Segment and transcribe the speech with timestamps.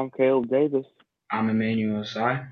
[0.00, 0.86] I'm Caleb Davis.
[1.30, 2.46] I'm Emmanuel Sai.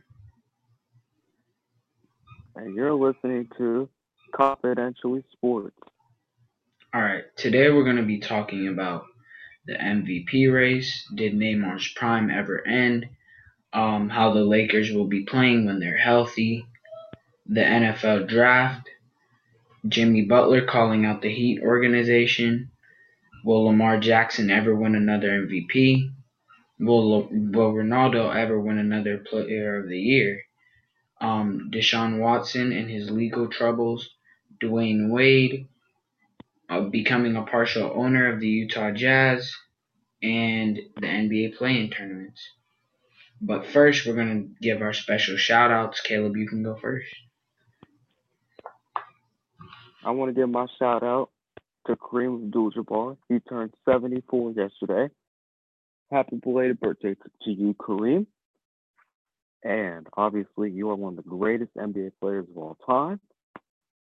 [2.54, 3.88] And you're listening to
[4.36, 5.78] Confidentially Sports.
[6.92, 9.06] All right, today we're going to be talking about
[9.66, 11.10] the MVP race.
[11.14, 13.08] Did Neymar's prime ever end?
[13.72, 16.66] Um, how the Lakers will be playing when they're healthy.
[17.46, 18.90] The NFL draft.
[19.88, 22.70] Jimmy Butler calling out the Heat organization.
[23.42, 26.10] Will Lamar Jackson ever win another MVP?
[26.78, 30.42] Will Will Ronaldo ever win another Player of the Year?
[31.20, 34.08] Um, Deshaun Watson and his legal troubles.
[34.62, 35.68] Dwyane Wade
[36.68, 39.52] uh, becoming a partial owner of the Utah Jazz
[40.22, 42.40] and the NBA play-in tournaments.
[43.40, 46.00] But first, we're going to give our special shout outs.
[46.00, 47.06] Caleb, you can go first.
[50.04, 51.30] I want to give my shout out
[51.86, 53.16] to Kareem Abdul-Jabbar.
[53.28, 55.08] He turned 74 yesterday.
[56.10, 58.26] Happy belated birthday to you, Kareem.
[59.64, 63.20] And obviously, you are one of the greatest NBA players of all time.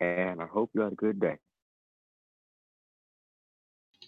[0.00, 1.38] And I hope you had a good day.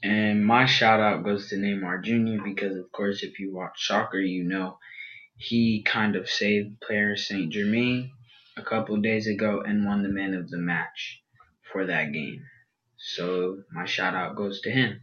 [0.03, 2.43] And my shout out goes to Neymar Jr.
[2.45, 4.79] because, of course, if you watch soccer, you know
[5.37, 8.13] he kind of saved Paris Saint Germain
[8.57, 11.23] a couple days ago and won the man of the match
[11.73, 12.45] for that game.
[12.99, 15.01] So my shout out goes to him.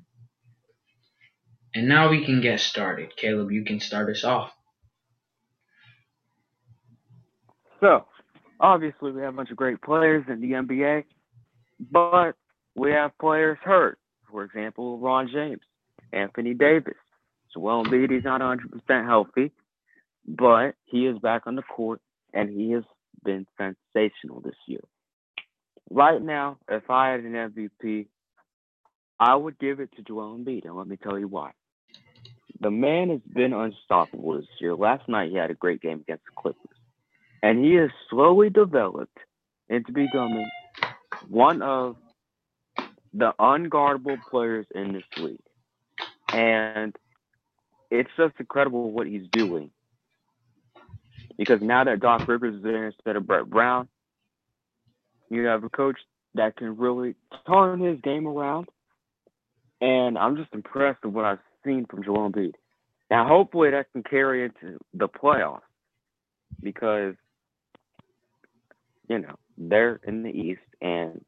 [1.77, 3.15] And now we can get started.
[3.15, 4.51] Caleb, you can start us off.
[7.79, 8.07] So,
[8.59, 11.03] obviously, we have a bunch of great players in the NBA,
[11.91, 12.31] but
[12.75, 13.99] we have players hurt.
[14.31, 15.61] For example, Ron James,
[16.11, 16.95] Anthony Davis.
[17.53, 19.51] Joel Embiid, he's not 100% healthy,
[20.27, 22.01] but he is back on the court
[22.33, 22.85] and he has
[23.23, 24.81] been sensational this year.
[25.91, 28.07] Right now, if I had an MVP,
[29.19, 31.51] I would give it to Joel Embiid, and let me tell you why.
[32.59, 34.75] The man has been unstoppable this year.
[34.75, 36.77] Last night, he had a great game against the Clippers,
[37.43, 39.17] and he has slowly developed
[39.69, 40.49] into becoming
[41.27, 41.97] one of
[43.13, 45.39] the unguardable players in this league.
[46.33, 46.95] And
[47.89, 49.71] it's just incredible what he's doing.
[51.37, 53.87] Because now that Doc Rivers is there instead of Brett Brown,
[55.29, 55.99] you have a coach
[56.33, 57.15] that can really
[57.45, 58.67] turn his game around.
[59.79, 62.53] And I'm just impressed with what I've seen from Joel Embiid.
[63.11, 65.61] Now, hopefully, that can carry into the playoffs
[66.61, 67.15] because,
[69.09, 71.23] you know, they're in the East and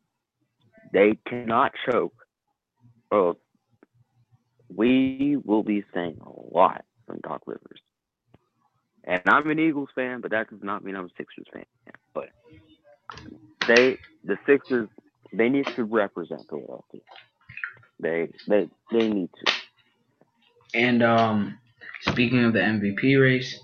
[0.94, 2.16] they cannot choke.
[3.12, 3.38] Well,
[4.76, 7.82] we will be saying a lot from Doc Rivers.
[9.06, 11.66] And I'm an Eagles fan, but that does not mean I'm a Sixers fan.
[12.14, 12.30] But
[13.68, 14.90] they, the Sixers,
[15.34, 17.02] they need to represent Philadelphia.
[18.02, 19.48] They, they, they need to.
[20.74, 21.58] And um,
[22.02, 23.60] speaking of the MVP race,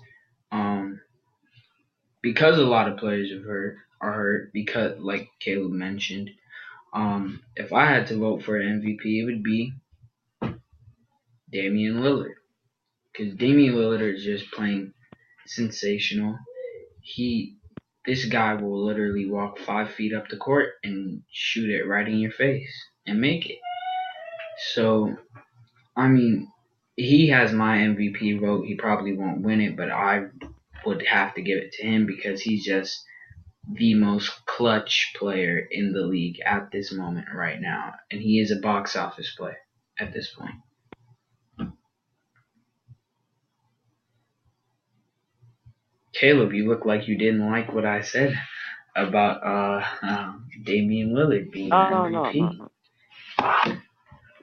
[0.50, 1.00] um,
[2.22, 6.30] because a lot of players have hurt are hurt because, like Caleb mentioned,
[6.92, 9.72] um, if I had to vote for an MVP, it would be
[11.52, 12.34] Damian Lillard.
[13.12, 14.92] Because Damian Lillard is just playing
[15.46, 16.38] sensational.
[17.00, 17.56] He,
[18.04, 22.18] this guy will literally walk five feet up the court and shoot it right in
[22.18, 22.72] your face
[23.06, 23.58] and make it.
[24.74, 25.16] So,
[25.96, 26.48] I mean,
[26.96, 28.66] he has my MVP vote.
[28.66, 30.26] He probably won't win it, but I
[30.84, 33.04] would have to give it to him because he's just
[33.70, 38.50] the most clutch player in the league at this moment right now, and he is
[38.50, 39.58] a box office player
[39.98, 40.54] at this point.
[46.14, 48.34] Caleb, you look like you didn't like what I said
[48.94, 52.36] about uh, um, Damian Lillard being no, MVP.
[52.36, 52.68] No, no,
[53.42, 53.76] no,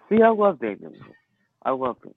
[0.10, 0.94] See, I love Damian
[1.66, 2.14] I love him,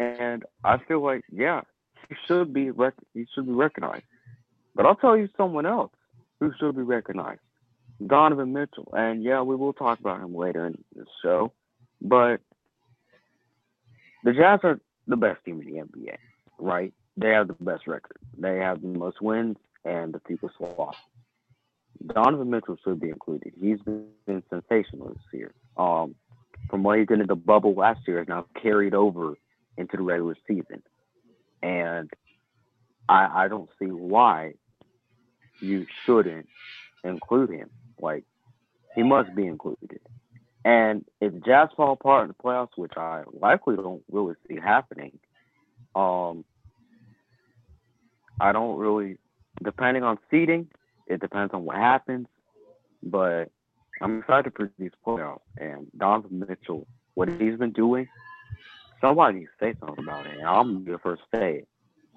[0.00, 1.60] and I feel like yeah,
[2.08, 4.04] he should be rec- he should be recognized.
[4.74, 5.92] But I'll tell you someone else
[6.38, 7.40] who should be recognized.
[8.04, 8.88] Donovan Mitchell.
[8.96, 11.52] And yeah, we will talk about him later in the show.
[12.00, 12.40] But
[14.24, 16.16] the Jazz are the best team in the NBA,
[16.58, 16.94] right?
[17.16, 18.16] They have the best record.
[18.38, 21.00] They have the most wins and the fewest losses.
[22.06, 23.52] Donovan Mitchell should be included.
[23.60, 25.52] He's been sensational this year.
[25.76, 26.14] Um,
[26.70, 29.36] from what he did in the bubble last year, is now carried over
[29.76, 30.82] into the regular season.
[31.62, 32.10] And
[33.08, 34.54] I, I don't see why
[35.60, 36.48] you shouldn't
[37.04, 37.70] include him.
[38.00, 38.24] Like
[38.94, 40.00] he must be included.
[40.64, 45.18] And if Jazz fall apart in the playoffs, which I likely don't really see happening,
[45.94, 46.44] um,
[48.40, 49.18] I don't really.
[49.62, 50.68] Depending on seeding,
[51.06, 52.26] it depends on what happens.
[53.02, 53.50] But
[54.00, 55.40] I'm excited for these playoffs.
[55.58, 58.08] And Donovan Mitchell, what he's been doing
[59.00, 60.38] somebody needs to say something about it.
[60.38, 61.68] And I'm the first to say it.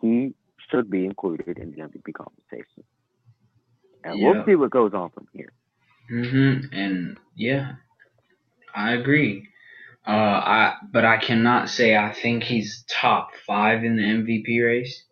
[0.02, 0.34] He
[0.70, 2.84] should be included in the MVP conversation.
[4.04, 4.32] And Yeah.
[4.32, 5.52] we'll see what goes on from here.
[6.12, 6.74] Mm-hmm.
[6.74, 7.76] And yeah,
[8.76, 9.48] I agree.
[10.06, 15.06] Uh, I but I cannot say I think he's top five in the MVP race.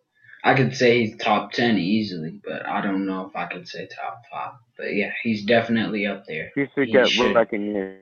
[0.44, 3.88] I could say he's top ten easily, but I don't know if I could say
[3.88, 4.52] top five.
[4.76, 6.50] But yeah, he's definitely up there.
[6.54, 7.34] He should He get should.
[7.34, 8.00] recognition.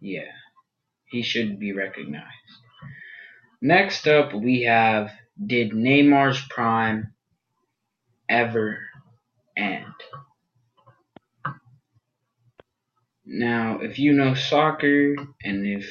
[0.00, 0.22] Yeah,
[1.06, 2.26] he should be recognized.
[3.60, 5.12] Next up, we have
[5.44, 7.14] Did Neymar's prime
[8.28, 8.78] ever
[9.56, 9.84] end?
[13.24, 15.90] Now, if you know soccer and if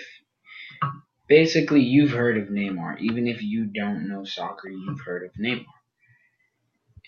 [1.28, 5.66] basically you've heard of Neymar, even if you don't know soccer, you've heard of Neymar.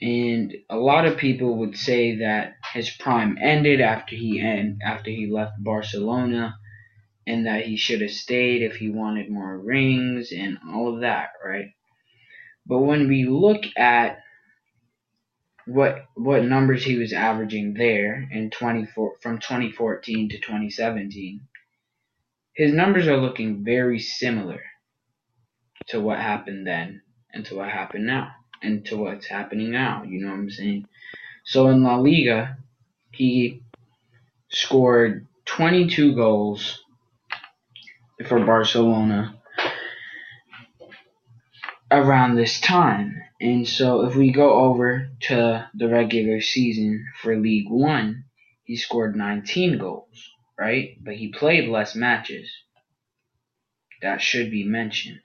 [0.01, 5.09] And a lot of people would say that his prime ended after he end, after
[5.09, 6.55] he left Barcelona
[7.27, 11.29] and that he should have stayed if he wanted more rings and all of that,
[11.43, 11.71] right?
[12.65, 14.19] But when we look at
[15.65, 21.41] what what numbers he was averaging there in 24 from 2014 to 2017,
[22.53, 24.61] his numbers are looking very similar
[25.87, 27.01] to what happened then
[27.33, 28.31] and to what happened now
[28.61, 30.03] and to what's happening now.
[30.03, 30.87] You know what I'm saying?
[31.43, 32.57] So in La Liga,
[33.11, 33.61] he
[34.49, 36.84] scored 22 goals
[38.27, 39.35] for Barcelona
[41.91, 43.21] around this time.
[43.39, 48.23] And so if we go over to the regular season for Ligue 1,
[48.63, 50.97] he scored 19 goals, right?
[51.03, 52.49] But he played less matches.
[54.01, 55.21] That should be mentioned.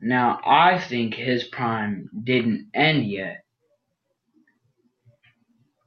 [0.00, 3.44] Now, I think his prime didn't end yet.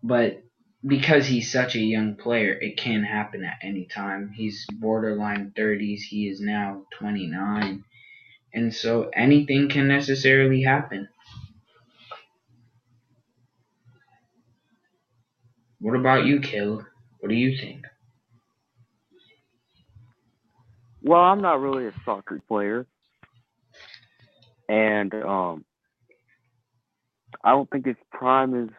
[0.04, 0.42] But
[0.86, 4.32] because he's such a young player, it can happen at any time.
[4.36, 6.02] He's borderline 30s.
[6.10, 7.84] He is now 29.
[8.54, 11.10] And so anything can necessarily happen.
[15.80, 16.86] What about you, Caleb?
[17.20, 17.86] What do you think?
[21.04, 22.88] Well, I'm not really a soccer player.
[24.70, 25.66] And um
[27.44, 28.70] I don't think his prime is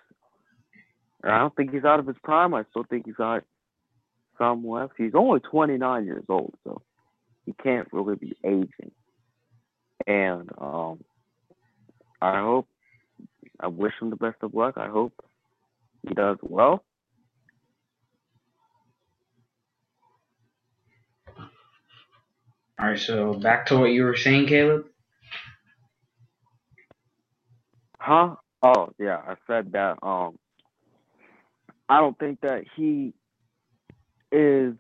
[1.31, 2.55] I don't think he's out of his prime.
[2.55, 3.45] I still think he's got
[4.39, 4.95] some left.
[4.99, 6.83] He's only 29 years old, so
[7.47, 8.93] he can't really be aging.
[10.07, 11.01] And um,
[12.23, 12.69] I hope,
[13.61, 14.75] I wish him the best of luck.
[14.79, 15.15] I hope
[16.09, 16.85] he does well.
[22.81, 24.87] All right, so back to what you were saying, Caleb.
[28.01, 28.37] Huh?
[28.63, 29.99] Oh yeah, I said that.
[30.03, 30.39] Um,
[31.89, 33.15] I don't think that he
[34.31, 34.75] is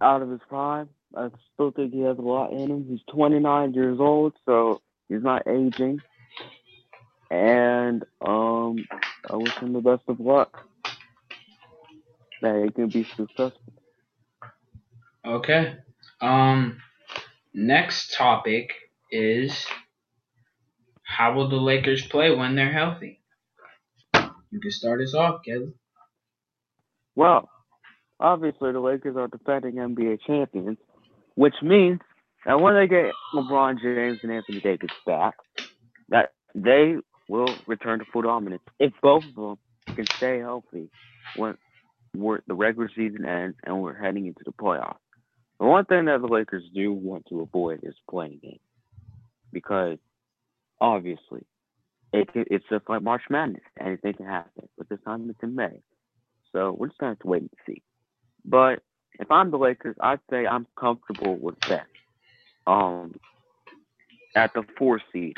[0.00, 0.88] out of his prime.
[1.16, 2.86] I still think he has a lot in him.
[2.88, 6.00] He's 29 years old, so he's not aging.
[7.30, 8.86] And um,
[9.28, 10.64] I wish him the best of luck.
[12.42, 13.52] That he can be successful.
[15.26, 15.76] Okay.
[16.20, 16.78] Um,
[17.52, 18.72] next topic
[19.10, 19.66] is
[21.02, 23.20] how will the Lakers play when they're healthy?
[24.50, 25.74] You can start us off, Caleb.
[27.16, 27.48] Well,
[28.18, 30.78] obviously the Lakers are defending NBA champions,
[31.34, 32.00] which means
[32.46, 35.34] that when they get LeBron James and Anthony Davis back,
[36.08, 36.96] that they
[37.28, 38.62] will return to full dominance.
[38.78, 39.58] If both of them
[39.94, 40.90] can stay healthy
[41.36, 41.56] when
[42.12, 44.96] the regular season ends and we're heading into the playoffs.
[45.58, 48.60] The one thing that the Lakers do want to avoid is playing games
[49.52, 49.98] because
[50.80, 51.42] obviously
[52.12, 53.62] it, it's just like March Madness.
[53.78, 55.82] Anything can happen, but this time it's in May.
[56.52, 57.82] So we're just gonna have to wait and see.
[58.44, 58.82] But
[59.18, 61.86] if I'm the Lakers, I'd say I'm comfortable with that.
[62.66, 63.14] Um,
[64.36, 65.36] at the four seed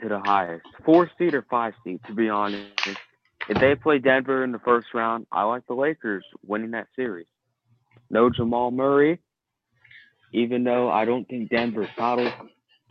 [0.00, 2.70] to the highest, four seed or five seed, to be honest.
[3.48, 7.26] If they play Denver in the first round, I like the Lakers winning that series.
[8.10, 9.18] No Jamal Murray,
[10.32, 12.30] even though I don't think Denver's title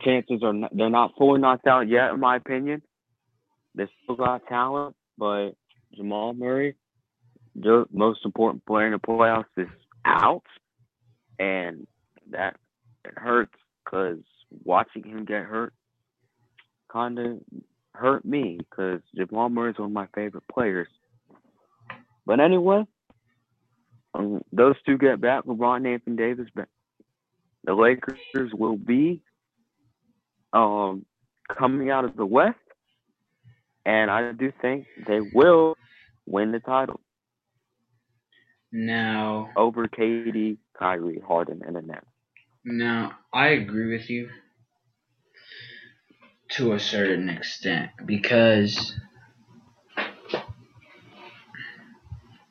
[0.02, 2.82] chances are not, they're not fully knocked out yet, in my opinion.
[3.74, 5.52] They still got talent, but
[5.94, 6.74] Jamal Murray,
[7.54, 9.68] the most important player in the playoffs, is
[10.04, 10.44] out,
[11.38, 11.86] and
[12.30, 12.56] that
[13.04, 13.54] it hurts
[13.84, 14.18] because
[14.64, 15.72] watching him get hurt
[16.92, 17.38] kind of
[17.94, 20.88] hurt me because Jamal Murray is one of my favorite players.
[22.26, 22.84] But anyway,
[24.14, 25.44] um, those two get back.
[25.44, 26.68] LeBron and Anthony Davis back.
[27.64, 29.22] The Lakers will be
[30.52, 31.04] um,
[31.58, 32.56] coming out of the West,
[33.84, 35.76] and I do think they will
[36.28, 37.00] win the title.
[38.70, 42.06] Now, over KD, Kyrie, Harden, and the Nets.
[42.64, 44.28] now I agree with you
[46.50, 48.94] to a certain extent because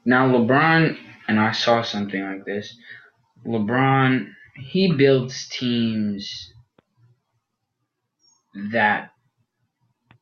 [0.06, 2.76] now LeBron and I saw something like this.
[3.46, 6.54] LeBron he builds teams
[8.72, 9.12] that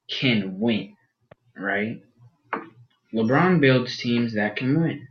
[0.09, 0.95] can win,
[1.57, 2.01] right?
[3.15, 5.07] LeBron builds teams that can win.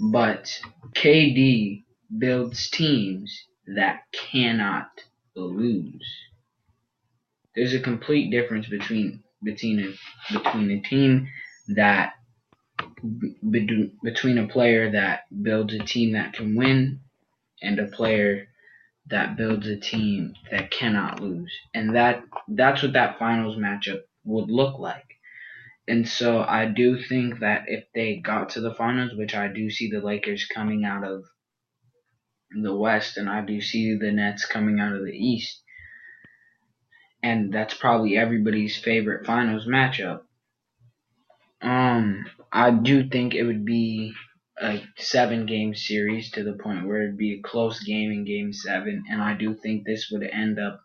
[0.00, 0.60] But
[0.94, 1.84] KD
[2.16, 4.88] builds teams that cannot
[5.36, 6.06] lose.
[7.54, 11.28] There's a complete difference between between a between a team
[11.68, 12.14] that
[13.50, 17.00] between a player that builds a team that can win
[17.60, 18.48] and a player
[19.08, 21.52] that builds a team that cannot lose.
[21.74, 25.13] And that that's what that finals matchup would look like.
[25.86, 29.68] And so I do think that if they got to the finals, which I do
[29.70, 31.24] see the Lakers coming out of
[32.62, 35.60] the West and I do see the Nets coming out of the East,
[37.22, 40.22] and that's probably everybody's favorite finals matchup.
[41.60, 44.12] Um, I do think it would be
[44.60, 48.52] a seven game series to the point where it'd be a close game in game
[48.52, 50.80] seven, and I do think this would end up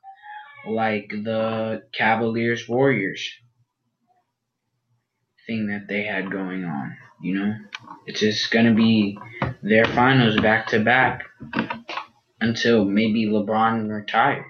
[0.67, 3.29] like the Cavaliers Warriors
[5.49, 6.95] thing that they had going on.
[7.21, 7.55] You know,
[8.05, 9.17] it's just gonna be
[9.63, 11.23] their finals back to back
[12.39, 14.45] until maybe LeBron retires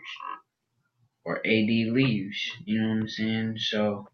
[1.23, 2.37] or AD leaves.
[2.65, 3.55] You know what I'm saying?
[3.59, 4.07] So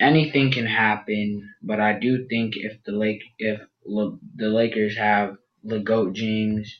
[0.00, 5.36] anything can happen, but I do think if the Lake if Le, the Lakers have
[5.64, 6.74] LeGoat James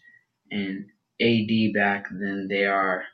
[0.50, 0.86] and
[1.20, 3.04] AD back, then they are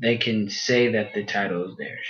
[0.00, 2.08] they can say that the title is theirs.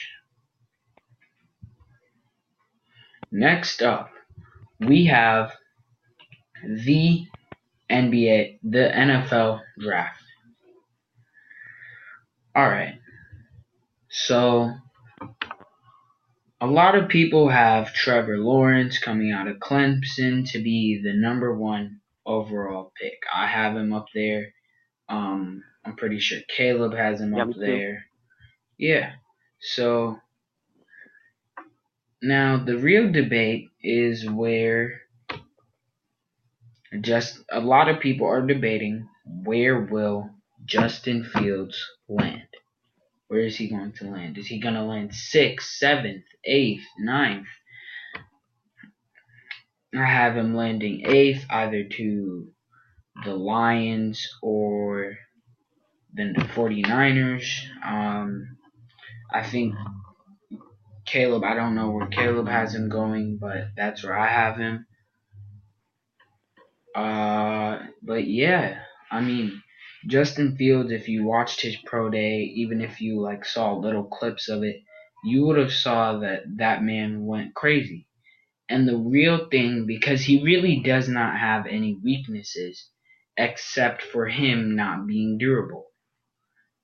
[3.32, 4.10] Next up,
[4.78, 5.52] we have
[6.62, 7.26] the
[7.90, 10.22] NBA, the NFL draft.
[12.54, 12.98] All right.
[14.10, 14.70] So
[16.60, 21.56] a lot of people have Trevor Lawrence coming out of Clemson to be the number
[21.56, 23.18] one overall pick.
[23.34, 24.52] I have him up there.
[25.08, 28.04] Um, I'm pretty sure Caleb has him yeah, up there.
[28.76, 29.12] Yeah.
[29.60, 30.18] So
[32.22, 35.02] now the real debate is where
[37.00, 39.08] just a lot of people are debating
[39.44, 40.30] where will
[40.64, 42.42] Justin Fields land.
[43.28, 44.38] Where is he going to land?
[44.38, 47.46] Is he going to land sixth, seventh, eighth, ninth?
[49.94, 52.48] I have him landing eighth, either to
[53.24, 55.16] the Lions or
[56.14, 57.64] then the 49ers.
[57.84, 58.56] Um,
[59.32, 59.74] I think
[61.12, 64.86] Caleb, I don't know where Caleb has him going, but that's where I have him.
[66.94, 68.78] Uh, but yeah,
[69.10, 69.62] I mean,
[70.06, 74.48] Justin Fields, if you watched his pro day, even if you like saw little clips
[74.48, 74.76] of it,
[75.22, 78.08] you would have saw that that man went crazy.
[78.70, 82.88] And the real thing, because he really does not have any weaknesses
[83.36, 85.88] except for him not being durable.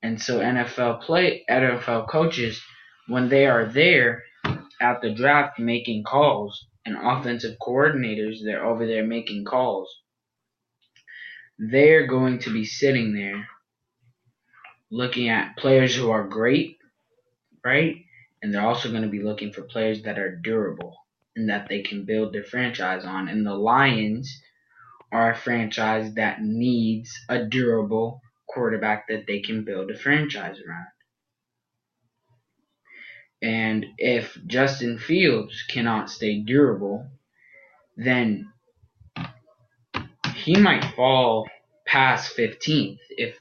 [0.03, 2.61] And so NFL play NFL coaches,
[3.09, 4.23] when they are there
[4.81, 9.89] at the draft making calls, and offensive coordinators, they're over there making calls
[11.59, 13.49] they're going to be sitting there
[14.91, 16.79] looking at players who are great,
[17.65, 17.97] right?
[18.43, 20.97] And they're also going to be looking for players that are durable
[21.37, 23.29] and that they can build their franchise on.
[23.29, 24.41] And the Lions
[25.11, 30.87] are a franchise that needs a durable quarterback that they can build a franchise around.
[33.41, 37.07] And if Justin Fields cannot stay durable,
[37.97, 38.53] then
[40.35, 41.49] he might fall
[41.87, 43.39] past 15th if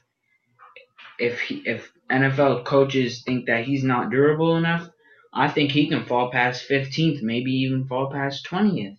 [1.18, 4.88] if he, if NFL coaches think that he's not durable enough.
[5.32, 8.96] I think he can fall past 15th, maybe even fall past 20th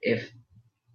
[0.00, 0.30] if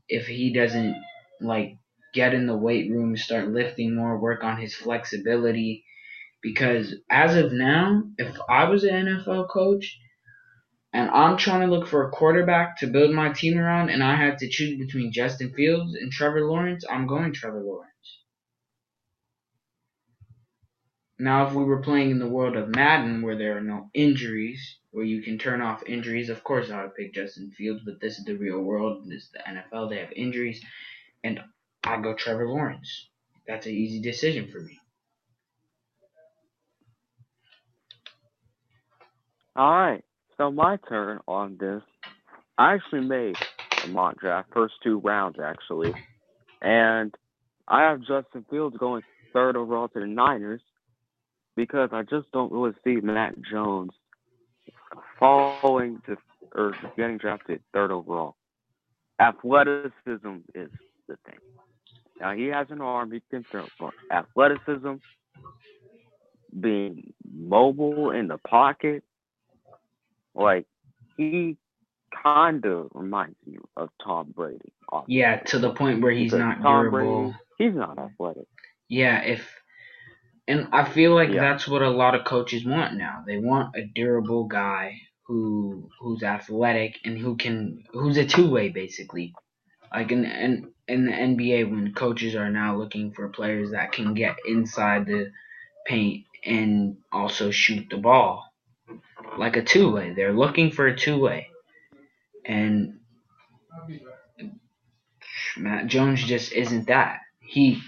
[0.07, 0.95] if he doesn't
[1.39, 1.77] like
[2.13, 5.85] get in the weight room, start lifting more, work on his flexibility
[6.41, 9.99] because as of now, if I was an NFL coach
[10.93, 14.15] and I'm trying to look for a quarterback to build my team around, and I
[14.15, 17.87] had to choose between Justin Fields and Trevor Lawrence, I'm going Trevor Lawrence.
[21.19, 24.79] Now, if we were playing in the world of Madden, where there are no injuries,
[24.89, 28.17] where you can turn off injuries, of course I would pick Justin Fields, but this
[28.17, 29.05] is the real world.
[29.05, 29.89] This is the NFL.
[29.91, 30.65] They have injuries,
[31.23, 31.39] and
[31.83, 33.07] I go Trevor Lawrence.
[33.47, 34.80] That's an easy decision for me.
[39.55, 40.03] All right
[40.41, 41.83] so my turn on this.
[42.57, 43.35] I actually made
[43.83, 45.93] a mock draft, first two rounds actually,
[46.63, 47.13] and
[47.67, 49.03] I have Justin Fields going
[49.33, 50.61] third overall to the Niners
[51.55, 53.91] because I just don't really see Mac Jones
[55.19, 56.17] falling to
[56.55, 58.35] or getting drafted third overall.
[59.19, 60.71] Athleticism is
[61.07, 61.37] the thing.
[62.19, 64.93] Now he has an arm he can throw, but athleticism,
[66.59, 69.03] being mobile in the pocket,
[70.35, 70.65] like
[71.17, 71.57] he
[72.23, 74.73] kind of reminds you of Tom Brady.
[74.91, 75.15] Obviously.
[75.21, 77.23] Yeah, to the point where he's Because not Tom durable.
[77.23, 78.47] Brady, he's not athletic.
[78.89, 79.47] Yeah, if
[80.47, 81.41] and I feel like Yeah.
[81.41, 83.23] that's what a lot of coaches want now.
[83.25, 88.69] They want a durable guy who who's athletic and who can who's a two way
[88.69, 89.33] basically.
[89.93, 94.13] Like in in in the NBA when coaches are now looking for players that can
[94.13, 95.31] get inside the
[95.87, 98.50] paint and also shoot the ball.
[99.37, 100.13] Like a two way.
[100.13, 101.49] They're looking for a two way.
[102.45, 102.99] And
[105.57, 107.19] Mac Jones just isn't that.
[107.39, 107.81] He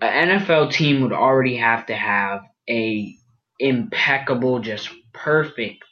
[0.00, 3.14] an NFL team would already have to have a
[3.58, 5.84] impeccable, just perfect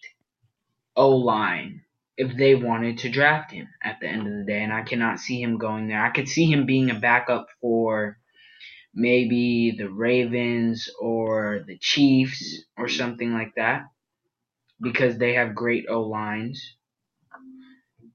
[0.97, 1.83] O line
[2.17, 4.63] if they wanted to draft him at the end of the day.
[4.63, 6.05] And I cannot see him going there.
[6.05, 8.19] I could see him being a backup for
[8.95, 13.83] maybe the Ravens or the Chiefs or something like that
[14.81, 16.77] because they have great O lines.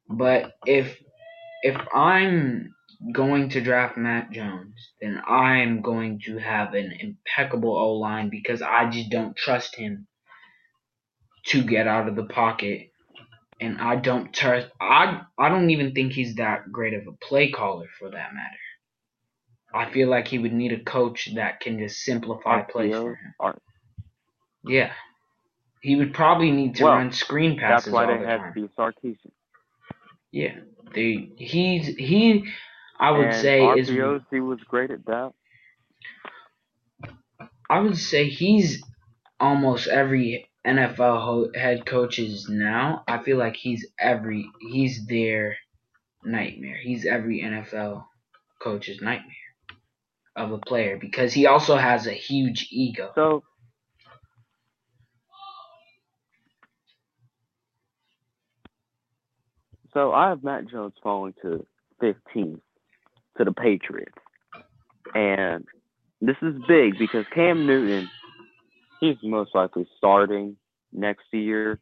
[0.09, 0.97] But if
[1.63, 2.73] if I'm
[3.13, 8.61] going to draft Mac Jones, then I'm going to have an impeccable O line because
[8.61, 10.07] I just don't trust him
[11.47, 12.89] to get out of the pocket.
[13.59, 17.51] And I don't trust I I don't even think he's that great of a play
[17.51, 18.57] caller for that matter.
[19.73, 23.33] I feel like he would need a coach that can just simplify plays for him.
[24.65, 24.91] Yeah.
[25.83, 28.39] He would probably need to Well, run screen That's passes why all they the had
[28.39, 28.51] time.
[28.51, 29.31] Steve Sarkisian.
[30.31, 30.55] Yeah,
[30.95, 32.45] they he's he.
[32.99, 35.33] I would and say is RPOs, he was great at that.
[37.69, 38.83] I would say he's
[39.39, 43.03] almost every NFL ho- head coaches now.
[43.07, 45.57] I feel like he's every he's their
[46.23, 46.77] nightmare.
[46.81, 48.05] He's every NFL
[48.61, 49.35] coach's nightmare
[50.35, 53.13] of a player because he also has a huge ego.
[53.15, 53.43] So
[59.93, 61.65] So I have Mac Jones falling to
[62.01, 62.59] 15
[63.37, 64.11] to the Patriots.
[65.13, 65.65] And
[66.21, 68.09] this is big because Cam Newton,
[68.99, 70.57] he's most likely starting
[70.91, 71.79] next year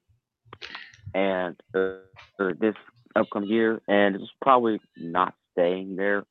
[1.13, 1.97] and uh,
[2.39, 2.75] or this
[3.15, 6.23] upcoming year, and it's probably not staying there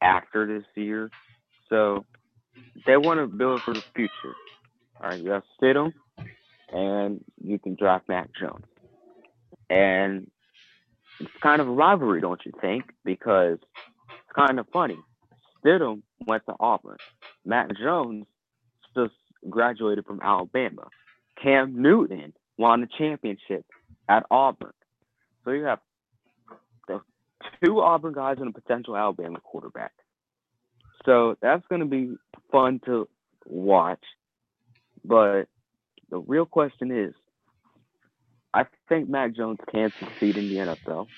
[0.00, 1.10] after this year.
[1.68, 2.04] So
[2.86, 4.34] they want to build for the future.
[5.00, 5.92] All right, you have Stidham,
[6.72, 8.64] and you can draft Mac Jones.
[9.68, 10.30] And
[11.20, 12.84] it's kind of a rivalry, don't you think?
[13.04, 14.98] Because it's kind of funny.
[15.64, 16.96] Stidham went to Auburn.
[17.44, 18.26] Mac Jones
[18.96, 19.14] just
[19.48, 20.88] graduated from Alabama.
[21.42, 23.64] Cam Newton won the championship
[24.08, 24.72] at Auburn.
[25.44, 25.80] So you have
[26.88, 27.00] the
[27.64, 29.92] two Auburn guys and a potential Alabama quarterback.
[31.04, 32.14] So that's going to be
[32.52, 33.08] fun to
[33.46, 34.02] watch.
[35.04, 35.44] But
[36.10, 37.14] the real question is
[38.54, 41.08] I think Mac Jones can succeed in the NFL.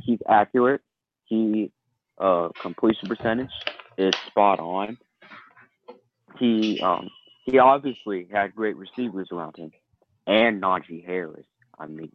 [0.00, 0.82] He's accurate.
[1.26, 1.72] He
[2.18, 3.52] uh, completion percentage
[3.98, 4.98] is spot on.
[6.38, 7.10] He um,
[7.44, 9.72] he obviously had great receivers around him,
[10.26, 11.46] and Najee Harris.
[11.78, 12.12] I mean,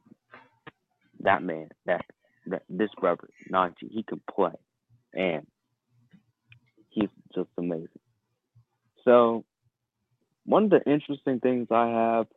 [1.22, 2.06] that man, that
[2.48, 4.54] that this brother Najee, he can play,
[5.14, 5.48] and
[6.90, 7.90] he's just amazing.
[9.06, 9.46] So,
[10.46, 12.28] one of the interesting things I have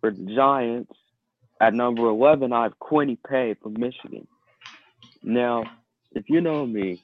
[0.00, 0.92] for the Giants
[1.60, 4.26] at number 11, I have Kwity Paye from Michigan.
[5.22, 5.64] Now,
[6.12, 7.02] if you know me,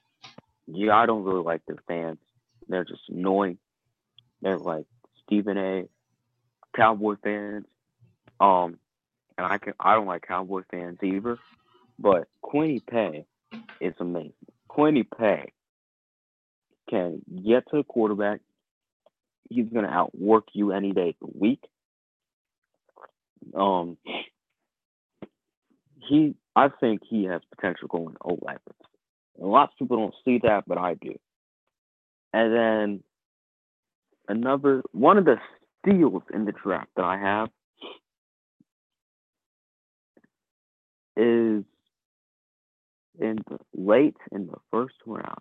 [0.67, 2.19] yeah, I don't really like their fans.
[2.69, 3.59] They're just annoying.
[4.41, 4.87] They're like
[5.25, 5.85] Stephen A.
[6.75, 7.67] Cowboy fans.
[8.41, 8.79] Um,
[9.37, 11.39] and I can I don't like Cowboy fans either.
[11.99, 13.27] But Kwity Paye
[13.81, 14.33] is amazing.
[14.69, 15.53] Kwity Paye
[16.89, 18.41] can get to the quarterback.
[19.49, 21.65] He's gonna outwork you any day of the week.
[23.55, 23.99] Um,
[26.01, 28.61] he, I think he has potential going 11.
[29.39, 31.15] And lots of people don't see that, but I do.
[32.33, 33.03] And then
[34.29, 35.37] another one of the
[35.81, 37.49] steals in the draft that I have
[41.17, 41.65] is
[43.21, 45.41] in the late in the first round.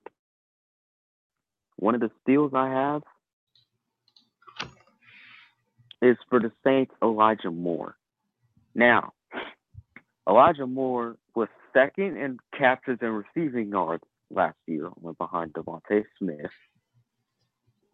[1.77, 3.01] One of the steals I have
[6.03, 7.95] is for the Saints Elijah Moore.
[8.75, 9.13] Now,
[10.27, 16.51] Elijah Moore was second in catches and receiving yards last year, went behind DeVonta Smith.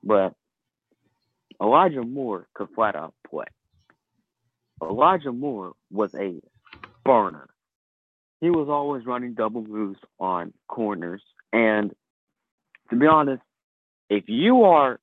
[0.04, 0.34] But
[1.62, 3.46] Elijah Moore could flat out play.
[4.82, 6.42] Elijah Moore was a
[7.06, 7.48] burner.
[8.42, 11.22] He was always running double moves on corners.
[11.54, 11.94] And
[12.90, 13.44] to be honest,
[14.10, 15.00] if you are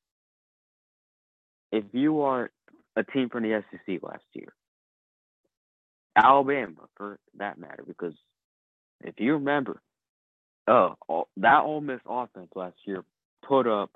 [1.70, 2.50] if you are
[2.96, 4.52] a team from the SEC last year,
[6.16, 8.14] Alabama for that matter, because
[9.02, 9.80] if you remember,
[10.66, 10.94] uh,
[11.36, 13.04] that Ole Miss offense last year
[13.46, 13.90] put up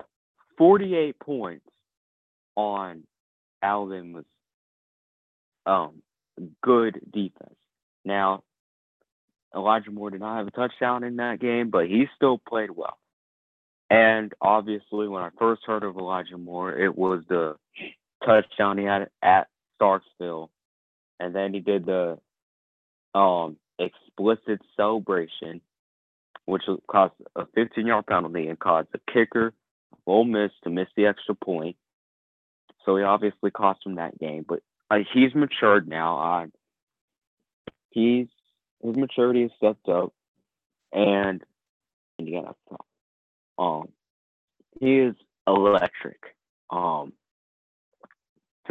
[0.57, 1.65] 48 points
[2.55, 3.03] on
[3.61, 4.25] Alabama's
[5.65, 6.01] um
[6.63, 7.55] good defense.
[8.03, 8.43] Now,
[9.55, 12.97] Elijah Moore did not have a touchdown in that game, but he still played well.
[13.89, 17.57] And obviously, when I first heard of Elijah Moore, it was the
[18.25, 19.47] touchdown he had at
[19.79, 20.49] Starkville,
[21.19, 22.19] and then he did the
[23.13, 25.61] um explicit celebration,
[26.45, 29.53] which caused a 15-yard penalty and caused the kicker
[30.05, 31.75] Ole Miss to miss the extra point.
[32.85, 36.19] So he obviously cost him that game, but uh, he's matured now.
[36.19, 36.47] Uh,
[37.91, 38.27] he's
[38.83, 40.11] his maturity has stepped up,
[40.91, 41.43] and
[42.17, 42.55] Indiana.
[43.59, 43.89] Um,
[44.79, 46.19] he is electric.
[46.71, 47.13] Um,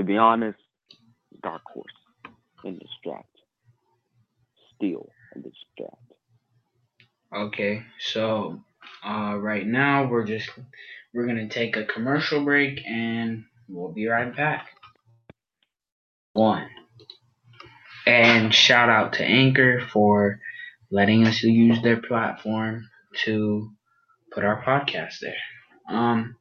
[0.00, 0.58] to be honest,
[1.42, 1.92] dark horse
[2.64, 3.26] in this draft.
[4.74, 5.94] Steal in this draft.
[7.36, 8.62] Okay, so
[9.04, 10.48] uh, right now we're just
[11.12, 14.68] we're gonna take a commercial break and we'll be right back.
[16.32, 16.66] One.
[18.06, 20.40] And shout out to Anchor for
[20.90, 22.88] letting us use their platform
[23.24, 23.70] to
[24.32, 25.34] put our podcast there.
[25.94, 26.36] Um,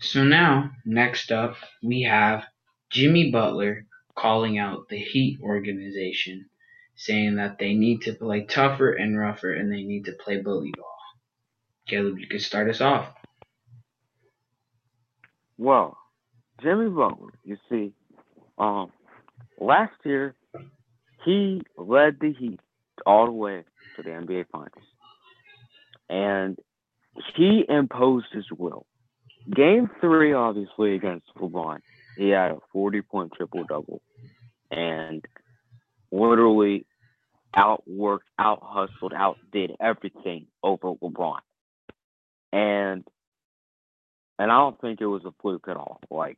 [0.00, 2.42] so now, next up, we have
[2.90, 6.46] Jimmy Butler calling out the Heat organization,
[6.96, 10.72] saying that they need to play tougher and rougher and they need to play bully
[10.76, 10.86] ball.
[11.88, 13.14] Caleb, you can start us off.
[15.56, 15.96] Well,
[16.62, 17.92] Jimmy Butler, you see,
[18.58, 18.92] um,
[19.58, 20.34] last year
[21.24, 22.60] he led the Heat
[23.06, 23.64] all the way
[23.96, 24.72] to the NBA Finals.
[26.08, 26.58] And
[27.36, 28.86] he imposed his will.
[29.54, 31.78] Game three, obviously, against LeBron,
[32.20, 34.02] he had a 40 point triple double
[34.70, 35.24] and
[36.12, 36.84] literally
[37.56, 41.38] outworked, out hustled, outdid everything over LeBron.
[42.52, 43.04] And
[44.38, 46.00] and I don't think it was a fluke at all.
[46.10, 46.36] Like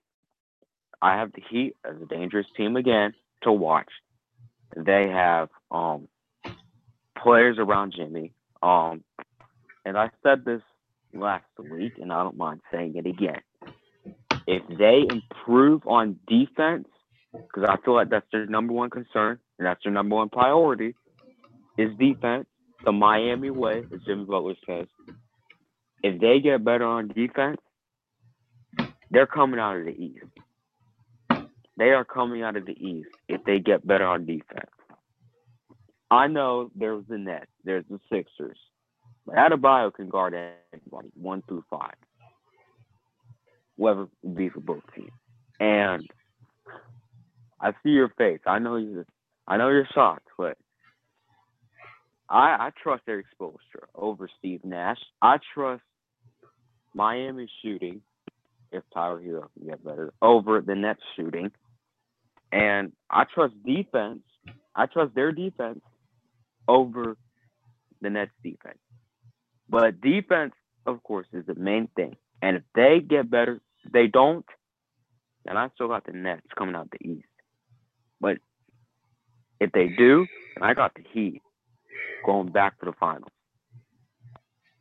[1.01, 3.90] I have the Heat as a dangerous team again to watch.
[4.77, 6.07] They have um
[7.21, 8.33] players around Jimmy.
[8.62, 9.03] Um
[9.85, 10.62] and I said this
[11.12, 13.40] last week, and I don't mind saying it again.
[14.46, 16.88] If they improve on defense,
[17.33, 20.94] because I feel like that's their number one concern, and that's their number one priority,
[21.78, 22.46] is defense.
[22.85, 24.87] The Miami way, as Jimmy Butler says.
[26.02, 27.59] If they get better on defense,
[29.11, 30.24] they're coming out of the East.
[31.76, 34.70] They are coming out of the East if they get better on defense.
[36.11, 38.59] I know there's the Nets, there's the Sixers,
[39.24, 41.94] but Adebayo can guard anybody, one through five,
[43.76, 45.11] whoever would be for both teams.
[45.61, 46.08] And
[47.61, 48.40] I see your face.
[48.46, 49.04] I know you.
[49.46, 50.56] I know you're shocked, but
[52.28, 54.98] I I trust Erik Spoelstra over Steve Nash.
[55.20, 55.82] I trust
[56.94, 58.02] Miami shooting
[58.72, 61.52] if Tyler Herro can get better over the Nets shooting,
[62.50, 64.20] and I trust defense.
[64.74, 65.80] I trust their defense
[66.66, 67.16] over
[68.00, 68.78] the Nets defense.
[69.68, 70.54] But defense,
[70.87, 72.16] of course, is the main thing.
[72.42, 74.44] And if they get better, they don't,
[75.44, 77.26] then I still got the Nets coming out the East.
[78.20, 78.38] But
[79.61, 80.26] if they do,
[80.57, 81.40] then I got the Heat
[82.26, 83.31] going back to the finals.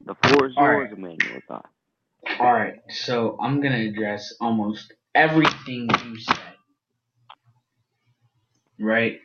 [0.06, 0.98] The floor is yours, right.
[0.98, 1.42] Emmanuel.
[2.40, 6.38] All right, so I'm gonna address almost everything you said.
[8.80, 9.20] Right?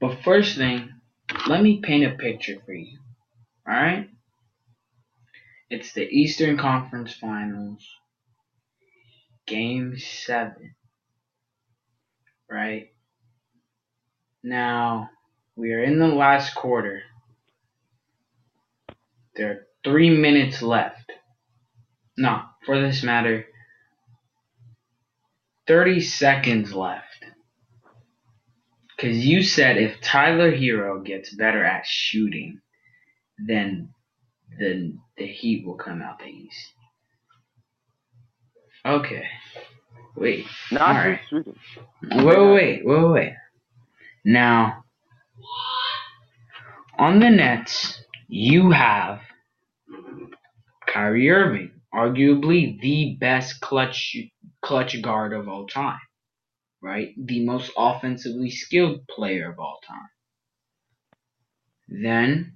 [0.00, 0.90] But first thing,
[1.46, 2.98] let me paint a picture for you.
[3.68, 4.10] Alright?
[5.70, 7.86] It's the Eastern Conference Finals,
[9.46, 10.74] Game 7.
[12.50, 12.88] Right?
[14.42, 15.10] Now,
[15.54, 17.02] we are in the last quarter.
[19.36, 21.12] There are three minutes left.
[22.18, 23.46] No, for this matter,
[25.68, 27.04] 30 seconds left.
[28.96, 32.60] Because you said if Tyler Herro gets better at shooting,
[33.38, 33.94] then
[34.58, 36.72] then the Heat will come out the East.
[38.86, 39.24] Okay.
[40.16, 40.46] Wait.
[40.72, 41.20] Not right.
[41.32, 43.34] Wait, wait, wait, wait.
[44.24, 44.74] Now,
[46.98, 49.20] On the Nets, you have
[50.86, 54.16] Kyrie Irving, arguably the best clutch
[54.62, 56.00] clutch guard of all time,
[56.82, 57.14] right?
[57.16, 60.10] The most offensively skilled player of all time.
[61.88, 62.54] Then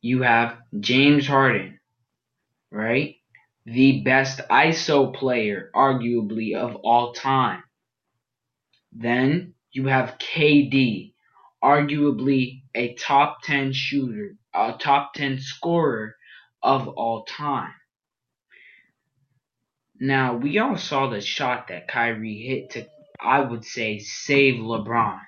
[0.00, 1.78] you have James Harden,
[2.70, 3.16] right?
[3.66, 7.62] The best ISO player, arguably, of all time.
[8.92, 11.12] Then you have KD,
[11.62, 16.14] arguably a top 10 shooter, a top 10 scorer
[16.62, 17.74] of all time.
[20.00, 22.86] Now, we all saw the shot that Kyrie hit to,
[23.20, 25.18] I would say, save LeBron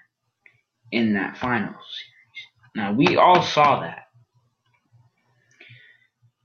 [0.92, 2.76] in that finals series.
[2.76, 4.04] Now, we all saw that.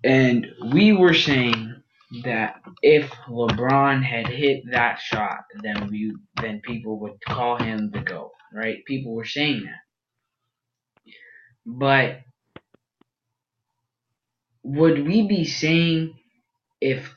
[0.06, 1.84] And we were saying
[2.26, 8.02] that if LeBron had hit that shot, then we then people would call him the
[8.02, 8.86] GOAT, right?
[8.88, 9.82] People were saying that.
[11.66, 12.22] But
[14.64, 16.16] would we be saying
[16.82, 17.16] if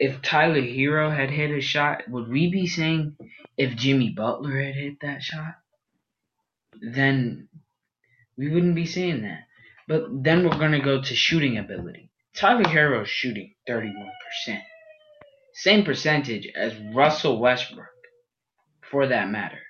[0.00, 3.16] if Tyler Herro had hit a shot, would we be saying
[3.58, 5.54] if Jimmy Butler had hit that shot?
[6.82, 7.48] Then
[8.38, 9.47] we wouldn't be saying that.
[9.88, 12.10] But then we're gonna go to shooting ability.
[12.36, 14.62] Tyler Herro's shooting 31%.
[15.54, 17.86] Same percentage as Russell Westbrook,
[18.90, 19.60] for that matter.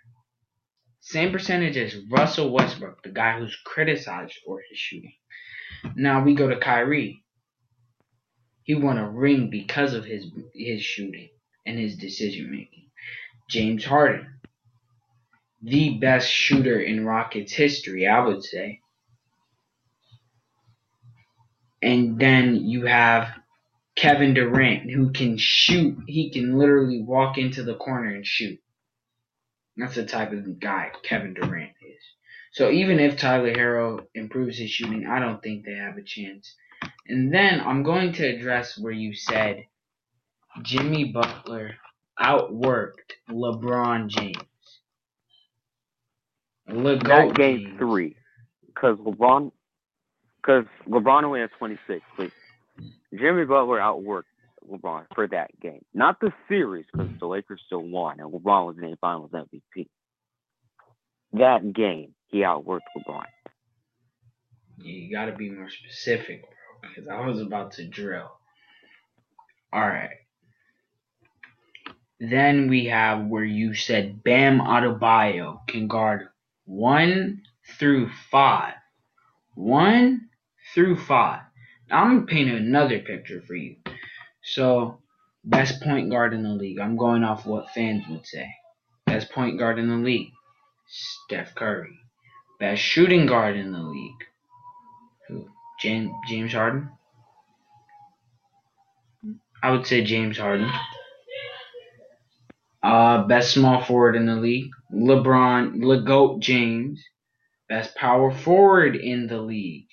[1.00, 5.14] Same percentage as Russell Westbrook, the guy who's criticized for his shooting.
[5.96, 7.24] Now we go to Kyrie.
[8.64, 11.30] He won a ring because of his his shooting
[11.64, 12.90] and his decision making.
[13.48, 14.40] James Harden,
[15.62, 18.80] the best shooter in Rockets history, I would say.
[21.82, 23.28] And then you have
[23.94, 25.98] Kevin Durant, who can shoot.
[26.06, 28.60] He can literally walk into the corner and shoot.
[29.76, 32.02] That's the type of guy Kevin Durant is.
[32.52, 36.54] So even if Tyler Herro improves his shooting, I don't think they have a chance.
[37.06, 39.64] And then I'm going to address where you said
[40.62, 41.76] Jimmy Butler
[42.20, 44.36] outworked LeBron James.
[46.68, 47.78] Le- that game James.
[47.78, 48.16] three,
[48.66, 49.52] because LeBron,
[50.40, 52.00] because LeBron only had 26.
[52.16, 52.30] But
[53.12, 54.24] Jimmy Butler outworked
[54.70, 58.76] LeBron for that game, not the series, because the Lakers still won and LeBron was
[58.78, 59.88] named Finals MVP.
[61.34, 63.24] That game, he outworked LeBron.
[64.78, 68.30] You got to be more specific, bro, because I was about to drill.
[69.72, 70.10] All right.
[72.20, 76.28] Then we have where you said Bam Adebayo can guard
[76.64, 77.42] one
[77.78, 78.74] through five.
[79.54, 80.27] One
[80.78, 81.40] through five.
[81.90, 83.74] Now I'm gonna paint another picture for you.
[84.44, 85.00] So,
[85.42, 86.78] best point guard in the league.
[86.78, 88.48] I'm going off what fans would say.
[89.04, 90.30] Best point guard in the league.
[90.86, 91.98] Steph Curry.
[92.60, 94.24] Best shooting guard in the league.
[95.26, 95.48] Who?
[95.80, 96.90] James James Harden.
[99.60, 100.70] I would say James Harden.
[102.84, 104.70] Uh, best small forward in the league.
[104.94, 107.02] LeBron, LeGoat James.
[107.68, 109.87] Best power forward in the league.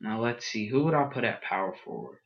[0.00, 0.66] Now let's see.
[0.66, 2.18] Who would I put at power forward?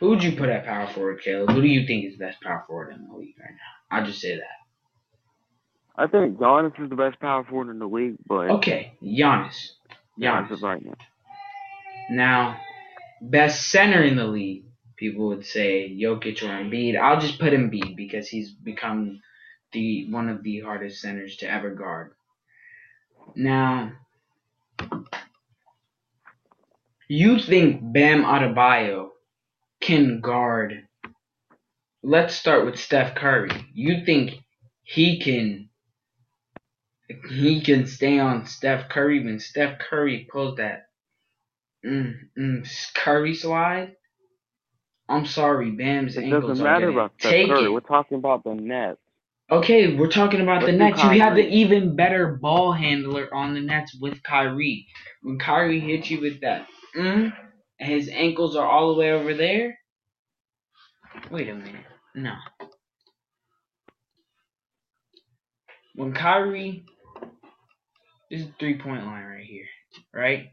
[0.00, 1.50] Who would you put at power forward, Caleb?
[1.50, 3.96] Who do you think is the best power forward in the league right now?
[3.98, 4.42] I'll just say that.
[5.96, 9.70] I think Giannis is the best power forward in the league, but okay, Giannis.
[10.20, 10.94] Giannis is right now.
[12.10, 12.60] Now,
[13.22, 14.64] best center in the league.
[14.96, 16.98] People would say Jokic or Embiid.
[16.98, 19.20] I'll just put Embiid because he's become
[19.72, 22.12] the one of the hardest centers to ever guard.
[23.34, 23.92] Now,
[27.08, 29.08] you think Bam Adebayo
[29.80, 30.86] can guard?
[32.02, 33.50] Let's start with Steph Curry.
[33.72, 34.34] You think
[34.82, 35.68] he can
[37.30, 40.86] he can stay on Steph Curry when Steph Curry pulls that
[41.84, 43.92] mm, mm, Curry slide?
[45.08, 47.64] I'm sorry, Bam's it ankles doesn't matter about Steph Curry.
[47.66, 47.72] It.
[47.72, 48.98] We're talking about the Nets.
[49.48, 51.04] Okay, we're talking about Let's the Nets.
[51.04, 54.86] You have the even better ball handler on the Nets with Kyrie.
[55.22, 57.32] When Kyrie hits you with that, mm,
[57.78, 59.78] his ankles are all the way over there.
[61.30, 61.84] Wait a minute.
[62.14, 62.34] No.
[65.94, 66.84] When Kyrie,
[68.30, 69.66] this is three point line right here,
[70.12, 70.48] right?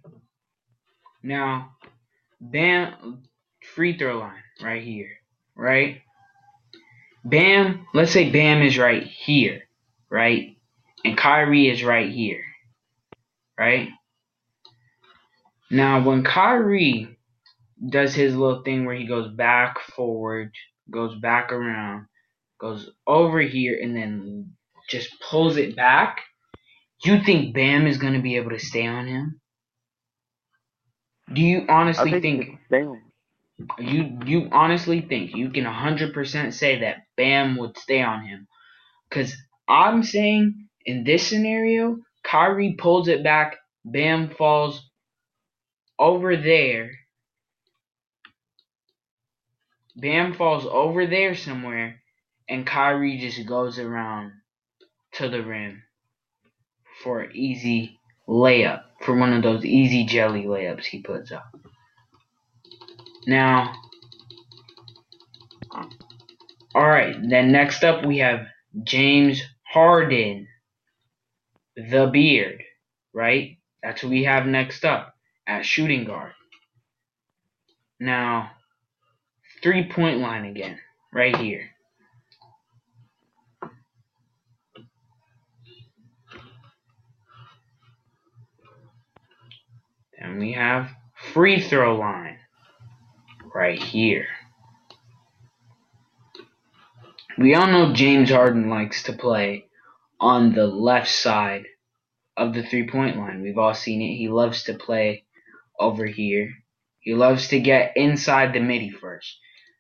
[1.22, 1.72] Now,
[2.40, 3.24] Bam,
[3.76, 5.10] free throw line right here,
[5.56, 6.02] right?
[7.26, 9.64] Bam, let's say Bam is right here,
[10.10, 10.58] right?
[11.06, 12.44] And Kyrie is right here,
[13.58, 13.90] right?
[15.72, 17.18] Now, when Kyrie
[17.90, 20.52] does his little thing where he goes back forward,
[20.92, 22.06] goes back around,
[22.60, 24.54] goes over here, and then
[24.90, 26.22] just pulls it back,
[27.04, 29.42] you think Bam is going to be able to stay on him?
[31.34, 33.00] Do you honestly I think, think
[33.80, 38.48] you you honestly think you can 100% say that Bam would stay on him?
[39.10, 39.36] Cuz
[39.68, 44.90] I'm saying in this scenario, Kyrie pulls it back, Bam falls
[45.98, 46.92] over there.
[49.96, 52.02] Bam falls over there somewhere
[52.50, 54.32] and Kyrie just goes around
[55.14, 55.84] to the rim
[57.04, 61.46] for an easy layup, for one of those easy jelly layups he puts up.
[63.26, 63.74] Now,
[66.76, 68.48] alright, then next up we have
[68.84, 70.48] James Harden,
[71.76, 72.64] the beard,
[73.14, 73.58] right?
[73.82, 75.13] That's what we have next up
[75.48, 76.34] at shooting guard.
[78.00, 78.52] Now,
[79.62, 80.80] three point line again,
[81.14, 81.70] right here.
[90.18, 90.90] And we have
[91.34, 92.38] free throw line
[93.54, 94.28] right here.
[97.38, 99.66] We all know James Harden likes to play
[100.20, 101.66] on the left side
[102.38, 103.42] of the three point line.
[103.42, 104.16] We've all seen it.
[104.16, 105.23] He loves to play
[105.84, 106.50] over here.
[107.00, 109.38] He loves to get inside the midi first.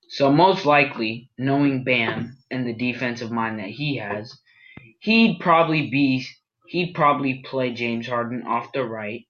[0.09, 4.37] So most likely, knowing Bam and the defensive mind that he has,
[4.99, 6.25] he'd probably be
[6.67, 9.25] he'd probably play James Harden off the right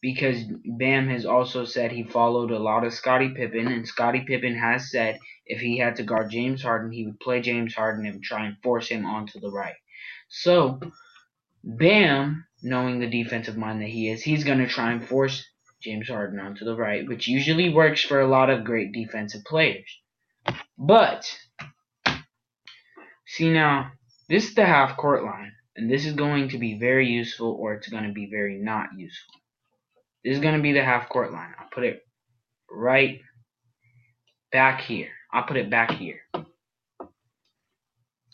[0.00, 4.54] because Bam has also said he followed a lot of Scottie Pippen, and Scottie Pippen
[4.54, 8.22] has said if he had to guard James Harden, he would play James Harden and
[8.22, 9.76] try and force him onto the right.
[10.28, 10.78] So,
[11.64, 15.44] Bam, knowing the defensive mind that he is, he's going to try and force
[15.82, 19.88] James Harden onto the right, which usually works for a lot of great defensive players.
[20.76, 21.38] But,
[23.26, 23.92] see now,
[24.28, 27.74] this is the half court line, and this is going to be very useful or
[27.74, 29.34] it's going to be very not useful.
[30.24, 31.54] This is going to be the half court line.
[31.58, 32.02] I'll put it
[32.70, 33.20] right
[34.50, 35.10] back here.
[35.32, 36.20] I'll put it back here.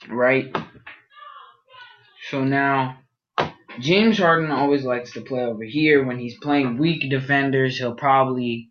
[0.09, 0.55] Right?
[2.31, 2.99] So now,
[3.81, 6.05] James Harden always likes to play over here.
[6.05, 8.71] When he's playing weak defenders, he'll probably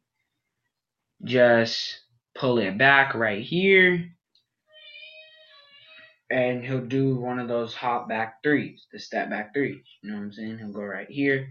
[1.23, 1.99] just
[2.35, 4.09] pull it back right here.
[6.31, 9.83] And he'll do one of those hop back threes, the step back threes.
[10.01, 10.57] You know what I'm saying?
[10.57, 11.49] He'll go right here,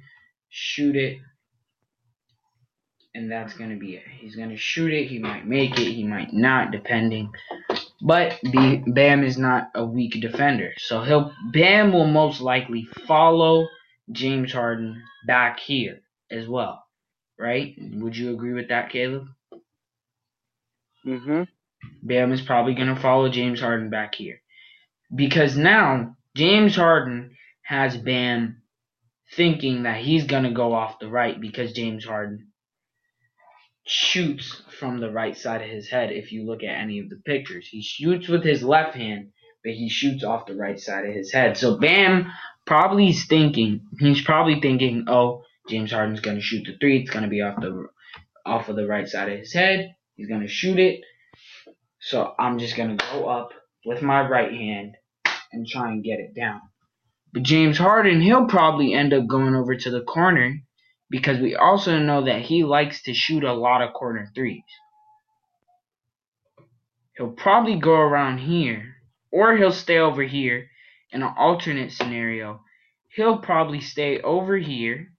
[0.49, 1.19] shoot it,
[3.15, 4.03] and that's going to be it.
[4.19, 5.07] He's going to shoot it.
[5.07, 5.93] He might make it.
[5.93, 7.31] He might not, depending.
[8.05, 8.39] But
[8.87, 13.69] Bam is not a weak defender, so he'll Bam will most likely follow
[14.11, 16.85] James Harden back here as well,
[17.39, 17.75] right?
[17.79, 19.29] Would you agree with that, Caleb?
[21.07, 21.43] Mm-hmm.
[22.03, 24.41] Bam is probably going to follow James Harden back here
[25.15, 28.63] because now James Harden has Bam
[29.37, 32.52] thinking that he's going to go off the right because James Harden
[33.85, 37.21] shoots from the right side of his head if you look at any of the
[37.25, 37.67] pictures.
[37.69, 39.31] He shoots with his left hand,
[39.65, 41.57] but he shoots off the right side of his head.
[41.57, 42.31] So Bam
[42.67, 47.01] probably is thinking, he's probably thinking, oh, James Harden's going to shoot the three.
[47.01, 47.87] It's going to be off the
[48.45, 49.95] off of the right side of his head.
[50.17, 51.01] He's going to shoot it.
[52.01, 53.51] So I'm just going to go up
[53.85, 54.97] with my right hand
[55.53, 56.61] and try and get it down.
[57.33, 60.57] But James Harden, he'll probably end up going over to the corner
[61.13, 64.65] because we also know that he likes to shoot a lot of corner threes.
[67.19, 68.95] He'll probably go around here,
[69.31, 70.71] or he'll stay over here
[71.11, 72.63] in an alternate scenario.
[73.15, 75.13] He'll probably stay over here,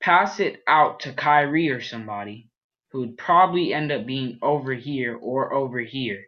[0.00, 2.48] pass it out to Kyrie or somebody,
[2.90, 6.24] who would probably end up being over here or over here.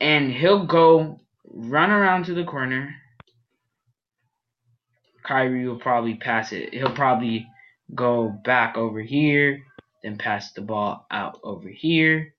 [0.00, 2.94] And he'll go run around to the corner,
[5.24, 6.72] Kyrie will probably pass it.
[6.74, 7.46] He'll probably
[7.94, 9.62] go back over here,
[10.02, 12.34] then pass the ball out over here.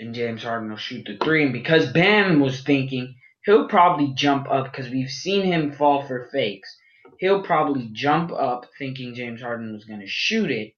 [0.00, 1.42] And James Harden will shoot the three.
[1.44, 6.28] And because Bam was thinking he'll probably jump up because we've seen him fall for
[6.32, 6.76] fakes.
[7.18, 10.74] He'll probably jump up thinking James Harden was going to shoot it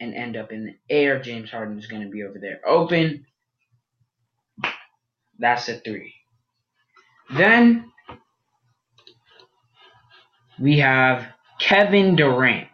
[0.00, 1.20] and end up in the air.
[1.20, 3.26] James Harden is going to be over there open.
[5.38, 6.14] That's a three.
[7.34, 7.92] Then
[10.58, 11.26] we have
[11.58, 12.68] Kevin Durant.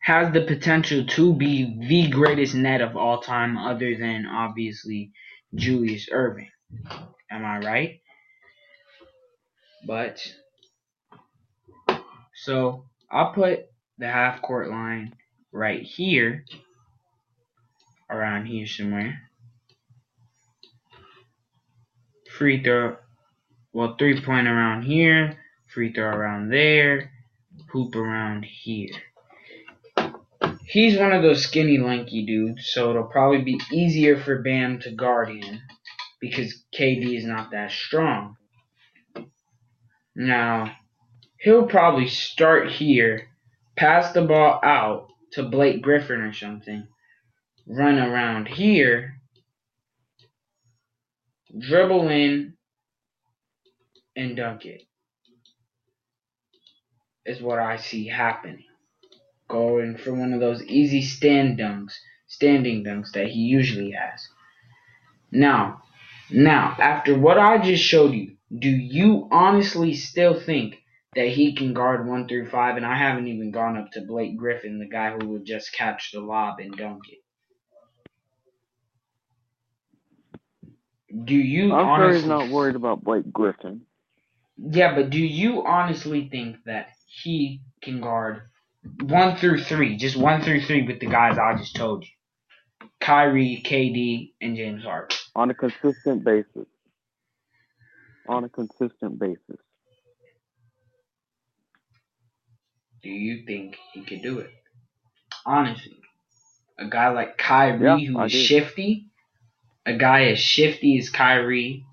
[0.00, 5.10] Has the potential to be the greatest net of all time, other than obviously
[5.54, 6.50] Julius Erving.
[7.30, 8.00] Am I right?
[9.84, 10.20] But,
[12.34, 13.66] so I'll put
[13.98, 15.16] the half court line
[15.50, 16.44] right here,
[18.08, 19.26] around here somewhere.
[22.36, 22.96] free throw,
[23.76, 27.12] well, three point around here, free throw around there,
[27.70, 28.88] hoop around here.
[30.64, 34.92] He's one of those skinny, lanky dudes, so it'll probably be easier for Bam to
[34.92, 35.60] guard him
[36.22, 38.38] because KD is not that strong.
[40.14, 40.72] Now,
[41.38, 43.28] he'll probably start here,
[43.76, 46.88] pass the ball out to Blake Griffin or something,
[47.66, 49.20] run around here,
[51.58, 52.55] dribble in,
[54.16, 54.82] and dunk it.
[57.24, 58.64] Is what I see happening.
[59.48, 61.92] Going for one of those easy stand dunks,
[62.26, 64.26] standing dunks that he usually has.
[65.30, 65.82] Now,
[66.30, 70.76] now, after what I just showed you, do you honestly still think
[71.14, 72.76] that he can guard one through five?
[72.76, 76.12] And I haven't even gone up to Blake Griffin, the guy who would just catch
[76.12, 77.18] the lob and dunk it.
[81.24, 82.28] Do you I'm honestly?
[82.28, 83.82] not worried about Blake Griffin.
[84.58, 88.42] Yeah, but do you honestly think that he can guard
[89.00, 92.10] one through three, just one through three with the guys I just told you?
[93.00, 95.16] Kyrie, KD, and James Harden.
[95.34, 96.66] on a consistent basis.
[98.28, 99.60] On a consistent basis.
[103.02, 104.50] Do you think he could do it?
[105.44, 105.98] Honestly,
[106.78, 108.38] a guy like Kyrie Yeah, who I is do.
[108.38, 109.06] shifty,
[109.84, 111.84] a guy as shifty as Kyrie,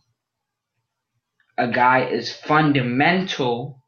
[1.58, 3.82] a guy as fundamental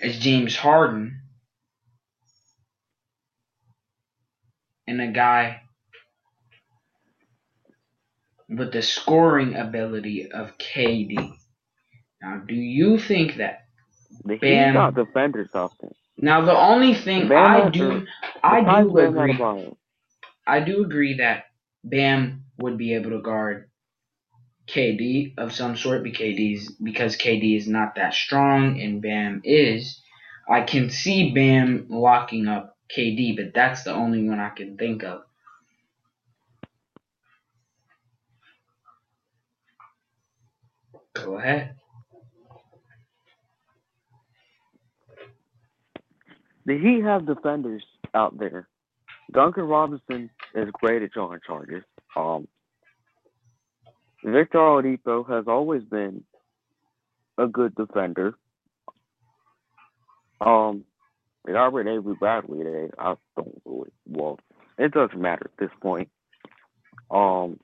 [0.00, 1.20] as James Harden,
[4.86, 5.62] and a guy
[8.48, 11.34] with the scoring ability of KD.
[12.22, 13.66] Now, do you think that?
[14.24, 14.74] The Bam.
[14.74, 15.90] got defenders off there.
[16.16, 18.06] Now, the only thing Bam I do,
[18.42, 19.38] I do agree.
[20.46, 21.44] I do agree that
[21.84, 23.70] Bam would be able to guard
[24.68, 30.00] KD of some sort because because KD is not that strong and Bam is.
[30.48, 35.04] I can see Bam locking up KD, but that's the only one I can think
[35.04, 35.22] of.
[41.14, 41.74] Go ahead.
[46.66, 48.68] The Heat have defenders out there.
[49.32, 51.82] Duncan Robinson is great at drawing charges.
[52.16, 52.46] Um,
[54.32, 56.24] Victor Oladipo has always been
[57.36, 58.34] a good defender.
[60.40, 60.84] Um,
[61.48, 62.90] Avery Bradley.
[62.98, 63.90] I don't really.
[64.06, 64.38] Well,
[64.76, 66.10] it doesn't matter at this point.
[67.10, 67.58] Um,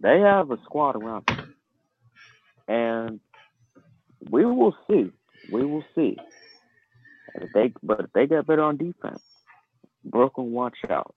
[0.00, 1.54] they have a squad around them,
[2.68, 3.20] and
[4.30, 5.10] we will see.
[5.52, 6.16] We will see.
[7.34, 9.22] If they, but if they get better on defense,
[10.04, 11.14] Brooklyn, watch out.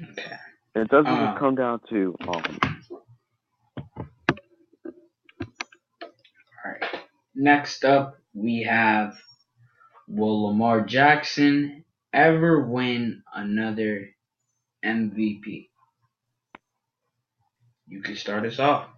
[0.00, 0.36] Okay.
[0.74, 1.18] It doesn't Uh.
[1.18, 2.60] just come down to um,
[6.64, 7.00] All right.
[7.34, 9.16] Next up, we have
[10.08, 14.10] Will Lamar Jackson ever win another
[14.84, 15.68] MVP?
[17.88, 18.88] You can start us off.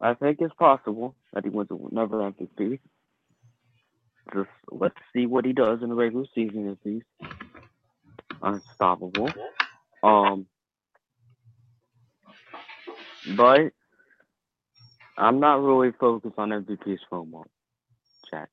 [0.00, 2.80] I think it's possible that he wins another MVP.
[4.32, 7.28] Just let's see what he does in the regular season if he's
[8.42, 9.30] unstoppable.
[10.02, 10.46] Um,
[13.36, 13.72] but
[15.16, 17.50] I'm not really focused on MVPs moment,
[18.30, 18.48] Jack.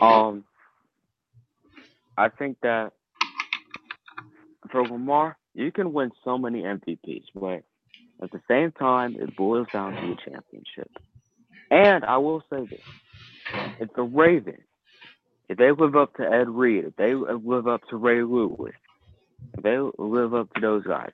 [0.00, 0.44] Um,
[2.16, 2.92] I think that
[4.70, 7.62] for Lamar, you can win so many MVPs, but
[8.22, 10.90] at the same time, it boils down to a championship.
[11.70, 12.80] And I will say this:
[13.80, 14.58] if the Ravens,
[15.48, 18.74] if they live up to Ed Reed, if they live up to Ray Lewis,
[19.56, 21.12] if they live up to those guys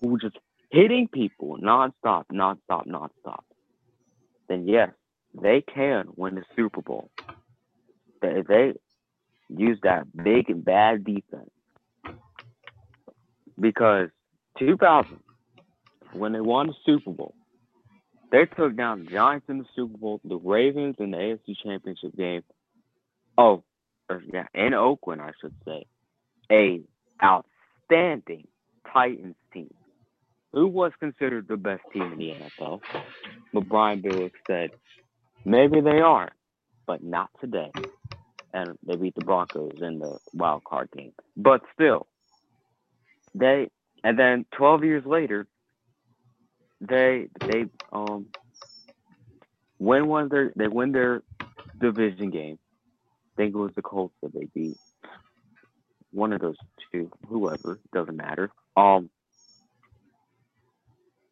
[0.00, 0.36] who were just
[0.70, 3.42] hitting people nonstop, nonstop, nonstop,
[4.48, 4.90] then yes,
[5.40, 7.10] they can win the Super Bowl.
[8.22, 8.74] If they
[9.48, 11.50] use that big and bad defense,
[13.58, 14.08] because
[14.58, 15.20] 2000,
[16.12, 17.34] when they won the Super Bowl,
[18.30, 22.16] they took down the Giants in the Super Bowl, the Ravens in the AFC Championship
[22.16, 22.42] game.
[23.38, 23.62] Oh,
[24.32, 25.86] yeah, in Oakland, I should say,
[26.50, 26.80] a
[27.22, 28.46] outstanding
[28.92, 29.72] Titans team,
[30.52, 32.80] who was considered the best team in the NFL.
[33.52, 34.70] But Brian Billick said,
[35.44, 36.30] maybe they are,
[36.86, 37.70] but not today.
[38.52, 41.12] And they beat the Broncos in the wild card game.
[41.36, 42.06] But still,
[43.34, 43.70] they
[44.02, 45.46] and then 12 years later,
[46.80, 48.26] they they um
[49.78, 51.22] win one their they win their
[51.80, 52.58] division game.
[53.00, 54.78] I think it was the Colts that they beat.
[56.12, 56.56] One of those
[56.92, 58.50] two, whoever, doesn't matter.
[58.76, 59.10] Um,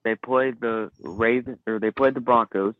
[0.04, 2.74] they played the Ravens or they played the Broncos,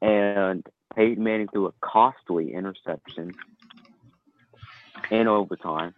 [0.00, 3.32] and Peyton Manning threw a costly interception
[5.10, 5.94] in overtime.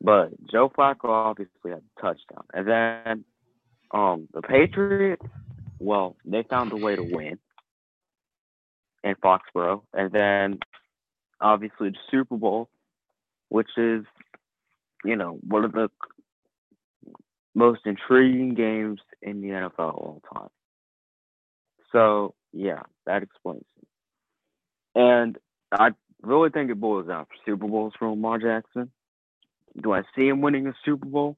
[0.00, 2.44] But Joe Flacco obviously had a touchdown.
[2.52, 3.24] And then
[3.96, 5.24] um the Patriots,
[5.78, 7.38] well, they found a way to win
[9.02, 9.82] in Foxborough.
[9.94, 10.58] And then
[11.40, 12.68] obviously the Super Bowl,
[13.48, 14.04] which is,
[15.04, 15.88] you know, one of the
[17.54, 20.48] most intriguing games in the NFL all time.
[21.92, 23.88] So yeah, that explains it.
[24.94, 25.38] And
[25.72, 25.90] I
[26.22, 28.90] really think it boils down for Super Bowls for Lamar Jackson.
[29.80, 31.36] Do I see him winning a Super Bowl?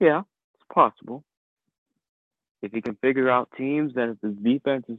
[0.00, 1.24] Yeah, it's possible.
[2.64, 4.98] If he can figure out teams and if his defenses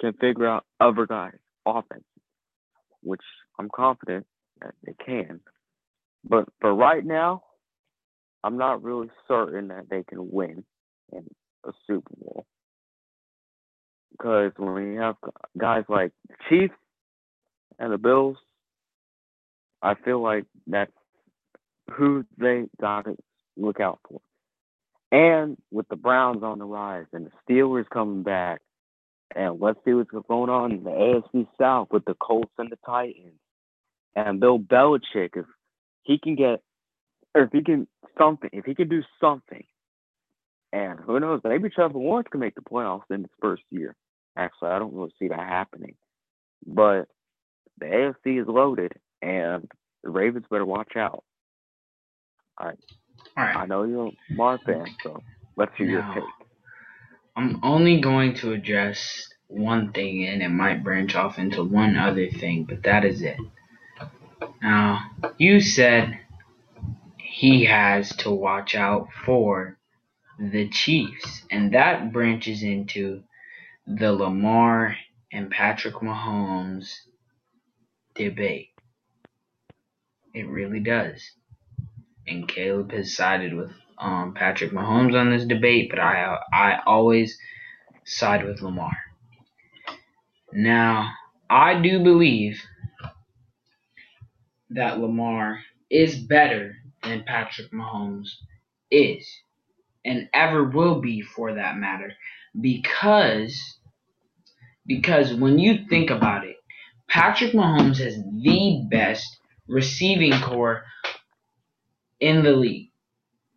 [0.00, 2.04] can figure out other guys' offense,
[3.02, 3.22] which
[3.58, 4.26] I'm confident
[4.60, 5.40] that they can.
[6.28, 7.42] But for right now,
[8.44, 10.62] I'm not really certain that they can win
[11.10, 11.24] in
[11.64, 12.44] a Super Bowl.
[14.12, 15.16] Because when you have
[15.56, 16.12] guys like
[16.50, 16.74] Chiefs
[17.78, 18.36] and the Bills,
[19.80, 20.92] I feel like that's
[21.96, 23.16] who they got to
[23.56, 24.20] look out for.
[25.12, 28.60] And with the Browns on the rise and the Steelers coming back,
[29.34, 32.78] and let's see what's going on in the AFC South with the Colts and the
[32.84, 33.38] Titans.
[34.14, 35.46] And Bill Belichick, if
[36.02, 36.62] he can get,
[37.34, 37.86] or if he can
[38.18, 39.64] something, if he can do something,
[40.72, 43.96] and who knows, maybe Trevor Lawrence can make the playoffs in his first year.
[44.36, 45.94] Actually, I don't really see that happening.
[46.66, 47.08] But
[47.78, 48.92] the AFC is loaded,
[49.22, 49.70] and
[50.02, 51.24] the Ravens better watch out.
[52.58, 52.78] All right.
[53.36, 53.56] All right.
[53.56, 55.22] I know you're a Lamar fan, so
[55.56, 56.24] let's hear your Now, take.
[57.36, 62.28] I'm only going to address one thing, and it might branch off into one other
[62.30, 63.38] thing, but that is it.
[64.62, 66.18] Now, you said
[67.18, 69.78] he has to watch out for
[70.38, 73.22] the Chiefs, and that branches into
[73.86, 74.96] the Lamar
[75.32, 76.92] and Patrick Mahomes
[78.14, 78.70] debate.
[80.34, 81.22] It really does.
[82.30, 87.36] And Caleb has sided with um, Patrick Mahomes on this debate, but I I always
[88.04, 88.96] side with Lamar.
[90.52, 91.12] Now,
[91.50, 92.62] I do believe
[94.70, 95.58] that Lamar
[95.90, 98.28] is better than Patrick Mahomes
[98.92, 99.28] is,
[100.04, 102.12] and ever will be for that matter,
[102.60, 103.78] because
[104.86, 106.56] because when you think about it,
[107.08, 110.84] Patrick Mahomes has the best receiving core
[112.20, 112.90] in the league.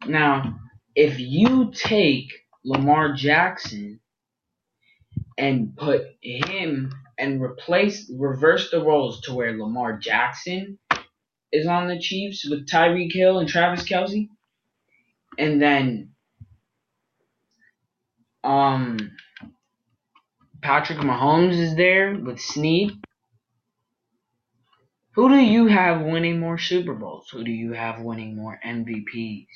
[0.08, 0.60] Now,
[0.96, 2.32] if you take
[2.64, 4.00] Lamar Jackson
[5.38, 10.80] and put him and replace reverse the roles to where Lamar Jackson
[11.52, 14.28] is on the Chiefs with Tyreek Hill and Travis Kelce,
[15.38, 16.12] and then
[18.44, 18.98] um
[20.62, 22.92] Patrick Mahomes is there with Snead.
[25.16, 27.30] Who do you have winning more Super Bowls?
[27.32, 29.48] Who do you have winning more MVPs?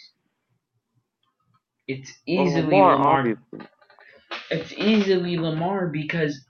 [1.88, 3.38] It's Well, easily Lamar, Lamar.
[4.52, 6.46] It's easily Lamar because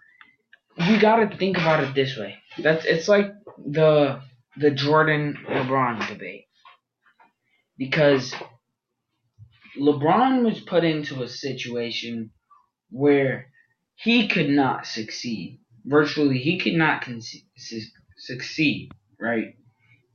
[0.78, 2.38] you got to think about it this way.
[2.58, 4.22] That's it's like the
[4.58, 6.46] the Jordan LeBron debate.
[7.78, 8.34] Because
[9.80, 12.32] LeBron was put into a situation
[12.90, 13.52] where
[13.96, 15.60] he could not succeed.
[15.86, 17.22] Virtually, he could not con-
[18.18, 19.56] succeed, right?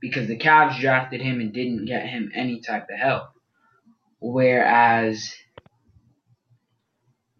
[0.01, 3.29] Because the Cavs drafted him and didn't get him any type of help.
[4.21, 5.33] Whereas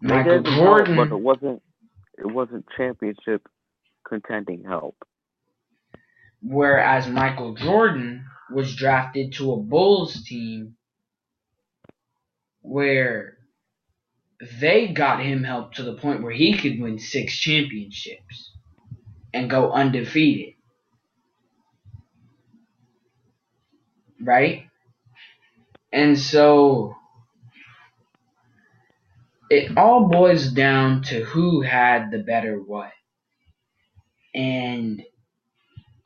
[0.02, 1.62] Michael him help, Jordan, but it wasn't
[2.18, 3.48] it wasn't championship
[4.08, 4.96] contending help.
[6.42, 10.76] whereas Michael Jordan was drafted to a Bulls team
[12.62, 13.38] where
[14.62, 18.53] they got him help to the point where he could win six championships
[19.34, 20.54] and go undefeated.
[24.22, 24.68] Right?
[25.92, 26.96] And so
[29.50, 32.92] it all boils down to who had the better what.
[34.34, 35.04] And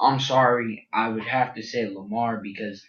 [0.02, 2.84] I'm sorry, I would have to say Lamar because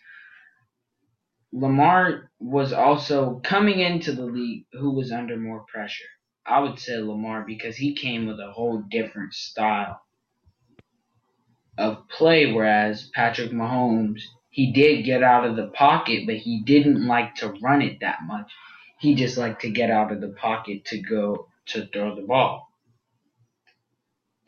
[1.52, 6.04] Lamar was also coming into the league who was under more pressure.
[6.46, 10.00] I would say Lamar because he came with a whole different style
[11.78, 14.20] of play, whereas Patrick Mahomes,
[14.50, 18.18] he did get out of the pocket, but he didn't like to run it that
[18.26, 18.50] much.
[18.98, 22.68] He just liked to get out of the pocket to go to throw the ball.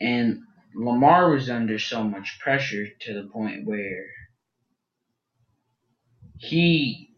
[0.01, 0.41] And
[0.75, 4.07] Lamar was under so much pressure to the point where
[6.37, 7.09] he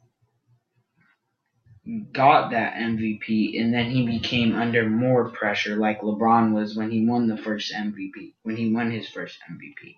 [2.11, 7.05] got that MVP and then he became under more pressure like LeBron was when he
[7.05, 9.95] won the first MVP, when he won his first MVP.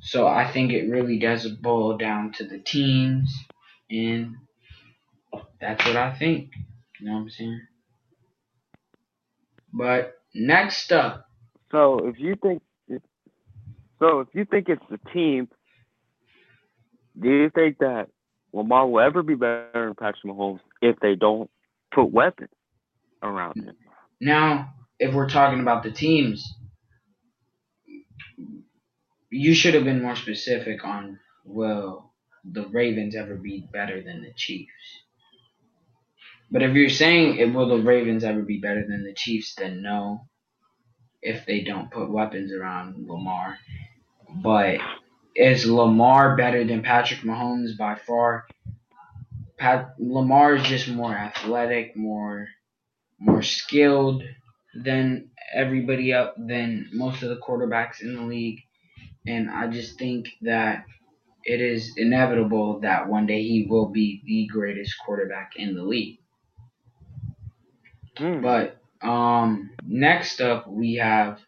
[0.00, 3.34] So I think it really does boil down to the teams
[3.90, 4.36] and
[5.60, 6.50] that's what I think.
[6.98, 7.60] You know what I'm saying?
[9.72, 11.26] But next up.
[11.70, 12.62] So if you think
[13.98, 15.48] so if you think it's the team,
[17.20, 18.08] do you think that
[18.52, 21.50] Lamar will ever be better than Patrick Mahomes if they don't
[21.94, 22.50] put weapons
[23.22, 23.74] around him?
[24.20, 26.54] Now, if we're talking about the teams,
[29.30, 32.12] you should have been more specific on will
[32.44, 34.72] the Ravens ever be better than the Chiefs?
[36.50, 39.82] But if you're saying it will the Ravens ever be better than the Chiefs, then
[39.82, 40.26] no.
[41.22, 43.58] If they don't put weapons around Lamar.
[44.42, 44.78] But
[45.36, 48.46] is Lamar better than Patrick Mahomes by far?
[49.58, 52.48] Pat Lamar is just more athletic, more
[53.18, 54.22] more skilled
[54.74, 58.60] than everybody up than most of the quarterbacks in the league.
[59.26, 60.84] And I just think that
[61.44, 66.18] it is inevitable that one day he will be the greatest quarterback in the league.
[68.16, 68.42] Mm.
[68.42, 71.40] But um, next up we have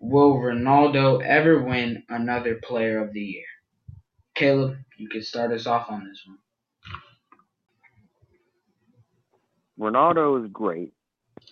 [0.00, 3.44] Will Ronaldo ever win another Player of the Year?
[4.34, 6.38] Caleb, you can start us off on this one.
[9.78, 10.92] Ronaldo is great.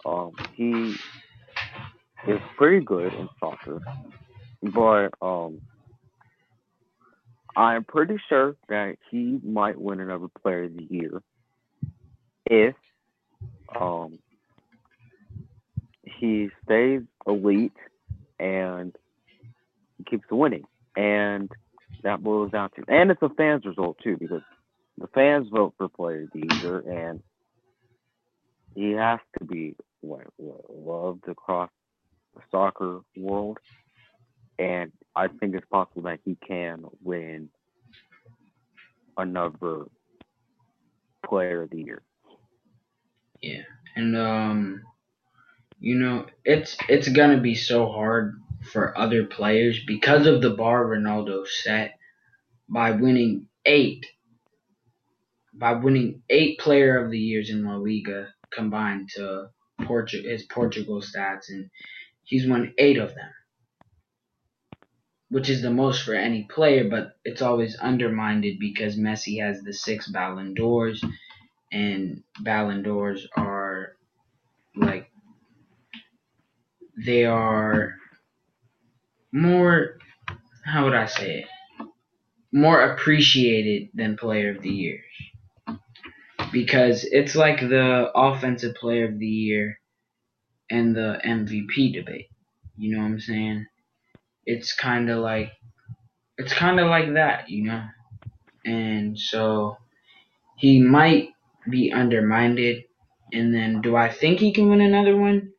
[0.04, 0.94] Um, he
[2.26, 3.80] is pretty good in soccer,
[4.62, 5.60] but um,
[7.56, 11.22] I'm pretty sure that he might win another Player of the Year
[12.46, 12.74] if
[13.78, 14.18] um,
[16.02, 17.76] he stays elite
[18.38, 18.94] and
[20.08, 20.64] keeps winning.
[20.96, 21.50] And
[22.02, 24.42] that boils down to, and it's a fans' result too, because
[24.98, 27.22] the fans vote for player of the year, and
[28.74, 31.70] he has to be loved across
[32.34, 33.58] the soccer world.
[34.60, 37.50] And I think it's possible that he can win
[39.18, 39.86] another
[41.26, 42.02] player of the year.
[43.42, 43.62] Yeah,
[43.96, 44.82] and um,
[45.80, 48.40] you know, it's it's gonna be so hard
[48.72, 51.98] for other players because of the bar Ronaldo set
[52.68, 54.06] by winning eight
[55.54, 59.48] by winning eight player of the years in La Liga combined to
[59.82, 61.70] Portu- his Portugal stats and
[62.24, 63.30] he's won eight of them.
[65.30, 69.72] Which is the most for any player, but it's always undermined because Messi has the
[69.72, 71.04] six Ballon d'Ors
[71.72, 73.96] and Ballon d'Ors are
[74.74, 75.10] like
[77.06, 77.94] they are
[79.32, 79.98] more
[80.64, 81.44] how would I say it?
[82.52, 85.00] More appreciated than player of the year.
[86.52, 89.78] Because it's like the offensive player of the year
[90.68, 92.26] and the MVP debate.
[92.76, 93.66] You know what I'm saying?
[94.50, 95.52] It's kind of like
[96.36, 97.84] it's kind of like that, you know?
[98.64, 99.76] And so
[100.56, 101.28] he might
[101.70, 102.58] be undermined
[103.32, 105.52] and then do I think he can win another one?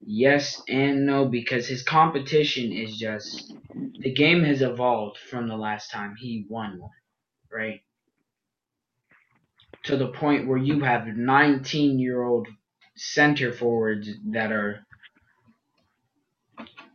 [0.00, 3.52] Yes and no because his competition is just
[4.00, 6.90] the game has evolved from the last time he won one,
[7.52, 7.80] right?
[9.84, 12.48] To the point where you have 19 year old
[12.96, 14.85] center forwards that are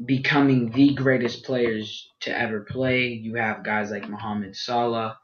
[0.05, 3.07] becoming the greatest players to ever play.
[3.07, 5.17] You have guys like Mohamed Salah,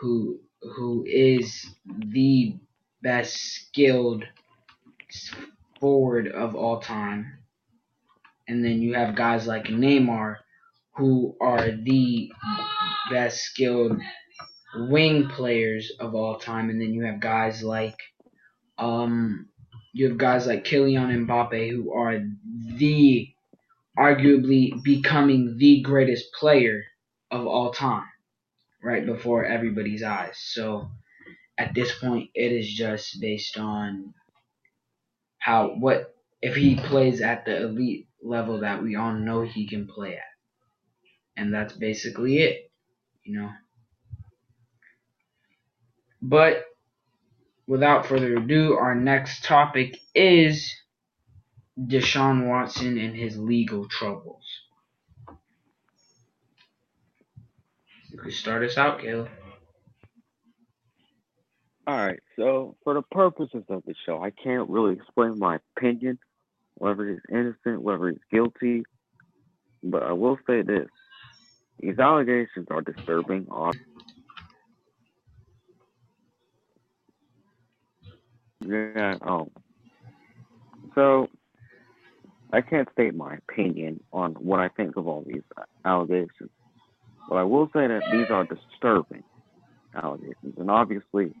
[0.00, 0.40] who
[0.76, 2.56] who is the
[3.02, 4.24] best skilled
[5.80, 7.38] forward of all time.
[8.48, 10.36] And then you have guys like Neymar,
[10.96, 12.30] who are the
[13.10, 14.00] best skilled
[14.74, 16.70] wing players of all time.
[16.70, 17.96] And then you have guys like,
[18.78, 19.48] um,
[19.92, 22.20] you have guys like Kylian Mbappe, who are
[22.76, 23.28] the
[23.98, 26.84] arguably becoming the greatest player
[27.30, 28.06] of all time,
[28.82, 30.38] right before everybody's eyes.
[30.38, 30.90] So
[31.58, 34.14] at this point, it is just based on
[35.38, 39.86] how what if he plays at the elite level that we all know he can
[39.86, 40.22] play at.
[41.36, 42.70] And that's basically it,
[43.24, 43.50] you know.
[46.20, 46.64] But
[47.66, 50.74] without further ado, our next topic is
[51.78, 54.44] Deshaun Watson and his legal troubles.
[58.10, 59.28] You can start us out, Caleb.
[61.86, 62.20] All right.
[62.36, 66.18] So, for the purposes of the show, I can't really explain my opinion
[66.76, 68.84] whether he's innocent, whether he's guilty.
[69.82, 70.88] But I will say this
[71.80, 73.46] these allegations are disturbing.
[78.66, 79.50] Yeah, oh.
[80.94, 81.28] So,
[82.52, 85.42] I can't state my opinion on what I think of all these
[85.84, 86.50] allegations.
[87.28, 89.22] But I will say that these are disturbing
[89.94, 90.54] allegations.
[90.56, 91.32] And obviously,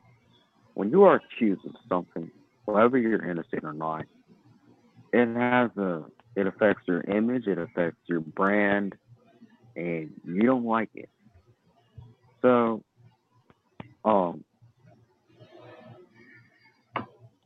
[0.74, 2.30] when you are accused of something,
[2.66, 4.04] whether you're innocent or not,
[5.12, 6.04] it has a
[6.36, 8.94] it affects your image, it affects your brand,
[9.74, 11.08] and you don't like it.
[12.42, 12.84] So,
[14.04, 14.44] um,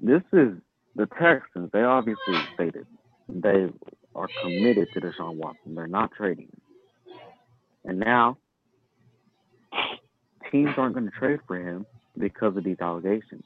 [0.01, 0.59] this is
[0.95, 1.71] the Texans.
[1.73, 2.87] They obviously stated
[3.29, 3.69] they
[4.15, 5.75] are committed to Deshaun Watson.
[5.75, 6.51] They're not trading.
[7.85, 8.39] And now
[10.51, 11.87] teams aren't going to trade for him
[12.19, 13.45] because of these allegations.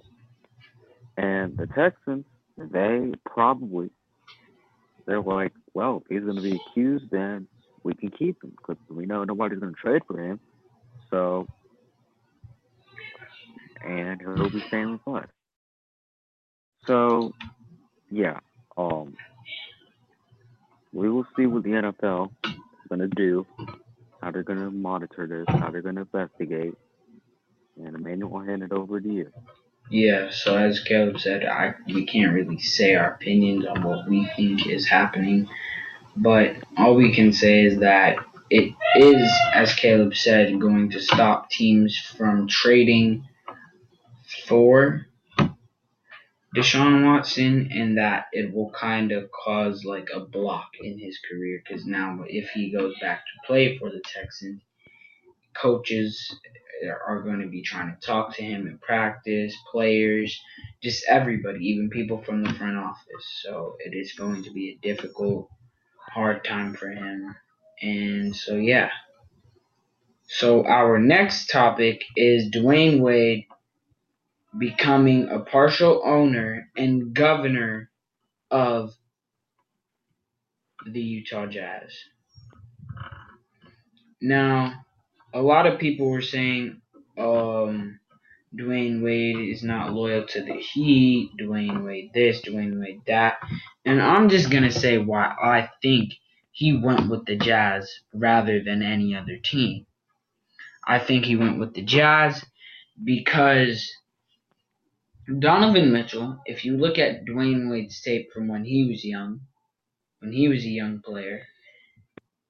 [1.17, 2.25] And the Texans,
[2.59, 3.91] they probably,
[5.07, 7.49] they're like, well, if he's going to be accused, then
[7.85, 10.41] we can keep him because we know nobody's going to trade for him.
[11.11, 11.49] So,
[13.81, 15.29] and he'll be staying with us.
[16.87, 17.33] So,
[18.11, 18.41] yeah,
[18.77, 19.17] um,
[20.97, 22.53] we will see what the NFL is
[22.89, 23.47] going to do,
[24.23, 26.75] how they're going to monitor this, how they're going to investigate.
[27.77, 29.31] And Emmanuel, I'll hand it over to you.
[29.91, 34.29] Yeah, so as Caleb said, I we can't really say our opinions on what we
[34.35, 35.49] think is happening,
[36.17, 38.17] but all we can say is that
[38.51, 43.29] it is, as Caleb said, going to stop teams from trading
[44.47, 45.07] for
[46.57, 51.63] Deshaun Watson, and that it will kind of cause like a block in his career
[51.63, 54.63] because now if he goes back to play for the Texans,
[55.55, 56.35] coaches
[57.07, 60.41] are going to be trying to talk to him in practice, players,
[60.83, 63.41] just everybody, even people from the front office.
[63.43, 65.49] So it is going to be a difficult,
[66.13, 67.35] hard time for him.
[67.83, 68.91] And so, yeah.
[70.29, 73.46] So our next topic is Dwyane Wade
[74.59, 77.91] becoming a partial owner and governor
[78.51, 78.95] of
[80.87, 81.93] the Utah Jazz.
[84.21, 84.85] Now,
[85.35, 86.81] a lot of people were saying
[87.19, 88.01] um,
[88.55, 93.39] Dwyane Wade is not loyal to the Heat, Dwyane Wade this, Dwyane Wade that.
[93.85, 96.15] And I'm just going to say why I think
[96.53, 99.87] he went with the Jazz rather than any other team.
[100.87, 102.45] I think he went with the Jazz
[103.03, 103.93] because
[105.27, 109.41] Donovan Mitchell, if you look at Dwyane Wade's tape from when he was young,
[110.21, 111.43] when he was a young player,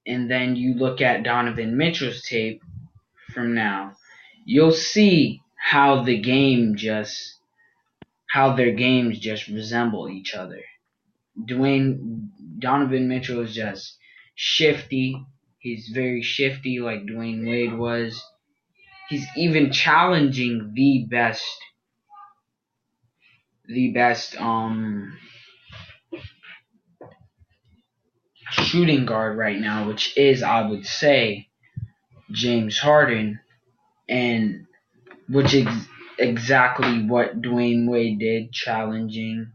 [0.05, 2.61] and then you look at Donovan Mitchell's tape
[3.33, 3.97] from now,
[4.45, 7.39] you'll see how the game just
[8.29, 10.61] how their games just resemble each other.
[11.49, 13.97] Dwyane Donovan Mitchell is just
[14.35, 15.19] shifty.
[15.57, 18.23] He's very shifty like Dwyane Wade was.
[19.09, 21.43] He's even challenging the best
[23.67, 25.17] the best um
[28.51, 31.49] shooting guard right now, which is I would say
[32.31, 33.39] James Harden,
[34.07, 34.65] and
[35.29, 35.67] which is
[36.17, 39.51] exactly what Dwyane Wade did, challenging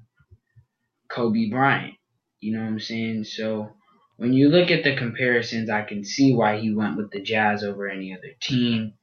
[1.09, 1.95] Kobe Bryant.
[2.41, 3.25] You know what I'm saying?
[3.25, 3.73] So
[4.17, 7.65] when you look at the comparisons, I can see why he went with the Jazz
[7.65, 8.95] over any other team.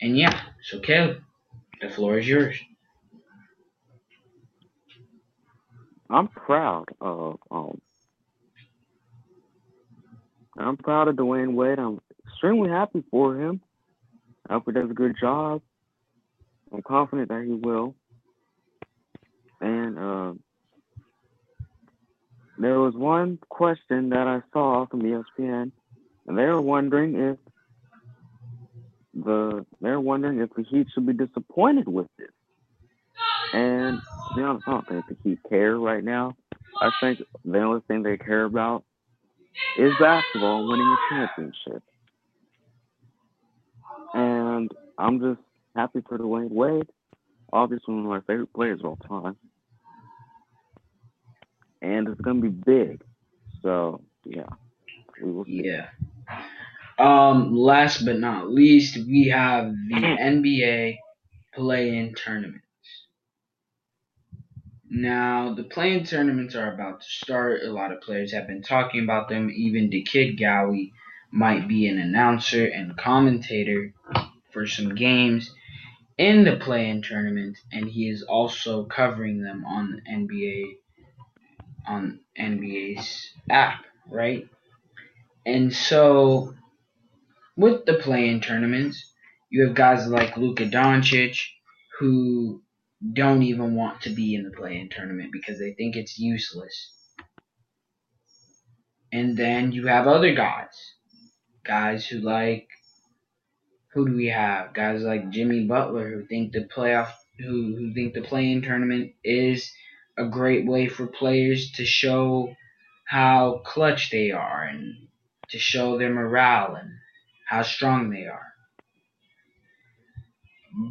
[0.00, 1.18] And yeah, so Caleb,
[1.80, 2.56] the floor is yours.
[6.10, 7.80] I'm proud of um
[10.58, 11.78] I'm proud of Dwyane Wade.
[11.78, 13.60] I'm extremely happy for him.
[14.48, 15.62] I hope he does a good job.
[16.72, 17.94] I'm confident that he will.
[19.60, 20.32] And uh,
[22.58, 25.72] there was one question that I saw from ESPN,
[26.26, 27.38] and they were wondering if
[29.14, 32.30] the they're wondering if the Heat should be disappointed with this.
[33.52, 34.02] And
[34.34, 36.36] be honest, I don't think the Heat care right now.
[36.80, 38.84] I think the only thing they care about
[39.78, 41.82] is basketball, winning a championship.
[44.14, 45.40] And I'm just
[45.74, 46.88] happy for Dwyane Wade.
[47.52, 49.36] Obviously, one of my favorite players of all time.
[51.80, 53.02] And it's going to be big.
[53.62, 54.46] So, yeah.
[55.22, 55.62] We will see.
[55.64, 55.88] Yeah.
[56.98, 60.96] Um, last but not least, we have the NBA
[61.54, 62.65] play-in tournaments.
[64.88, 67.62] Now, the play-in tournaments are about to start.
[67.62, 69.50] A lot of players have been talking about them.
[69.50, 70.92] Even the Kid Gowie
[71.32, 73.92] might be an announcer and commentator
[74.52, 75.52] for some games
[76.18, 80.76] in the play-in tournament, and he is also covering them on NBA
[81.86, 84.48] on NBA's app, right?
[85.44, 86.54] And so
[87.56, 89.12] with the play-in tournaments,
[89.50, 91.38] you have guys like Luka Doncic
[91.98, 92.62] who
[93.12, 96.92] don't even want to be in the play-in tournament because they think it's useless.
[99.12, 100.94] And then you have other guys,
[101.64, 102.68] guys who like
[103.92, 104.74] who do we have?
[104.74, 109.72] Guys like Jimmy Butler who think the playoff who, who think the play-in tournament is
[110.18, 112.54] a great way for players to show
[113.06, 115.08] how clutch they are and
[115.50, 116.90] to show their morale and
[117.48, 118.52] how strong they are.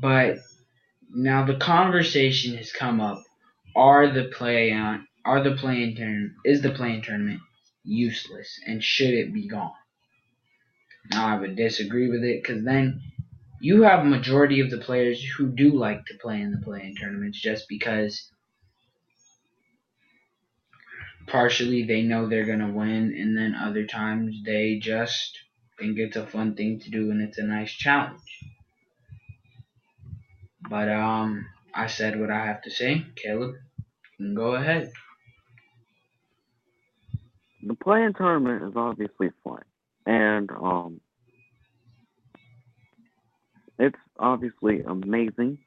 [0.01, 0.38] But
[1.13, 3.23] now the conversation has come up:
[3.75, 5.07] Are the play on?
[5.23, 6.33] Are the play-in tournament?
[6.45, 7.41] Is the play-in tournament
[7.83, 9.73] useless and should it be gone?
[11.11, 13.01] Now I would disagree with it because then
[13.59, 16.95] you have a majority of the players who do like to play in the play-in
[16.95, 18.29] tournaments just because
[21.27, 25.39] partially they know they're gonna win, and then other times they just
[25.79, 28.21] think it's a fun thing to do and it's a nice challenge.
[30.70, 33.05] But um, I said what I have to say.
[33.16, 33.55] Caleb,
[34.20, 34.91] you can go ahead.
[37.63, 39.63] The play-in tournament is obviously fun,
[40.05, 41.01] and um,
[43.80, 45.57] it's obviously amazing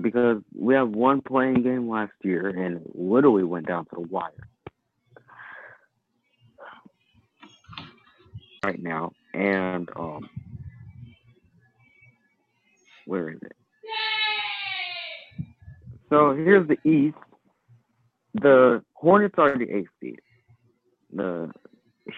[0.00, 4.00] because we have one playing game last year and it literally went down to the
[4.00, 4.32] wire.
[8.64, 10.28] Right now, and um,
[13.06, 13.56] where is it?
[16.10, 17.16] So here's the East.
[18.34, 20.20] The Hornets are the eighth seed.
[21.12, 21.50] The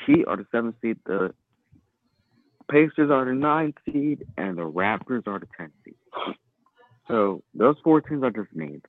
[0.06, 0.98] Heat are the seventh seed.
[1.06, 1.34] The
[2.70, 5.94] Pacers are the ninth seed, and the Raptors are the tenth seed.
[7.08, 8.84] So those four teams I just named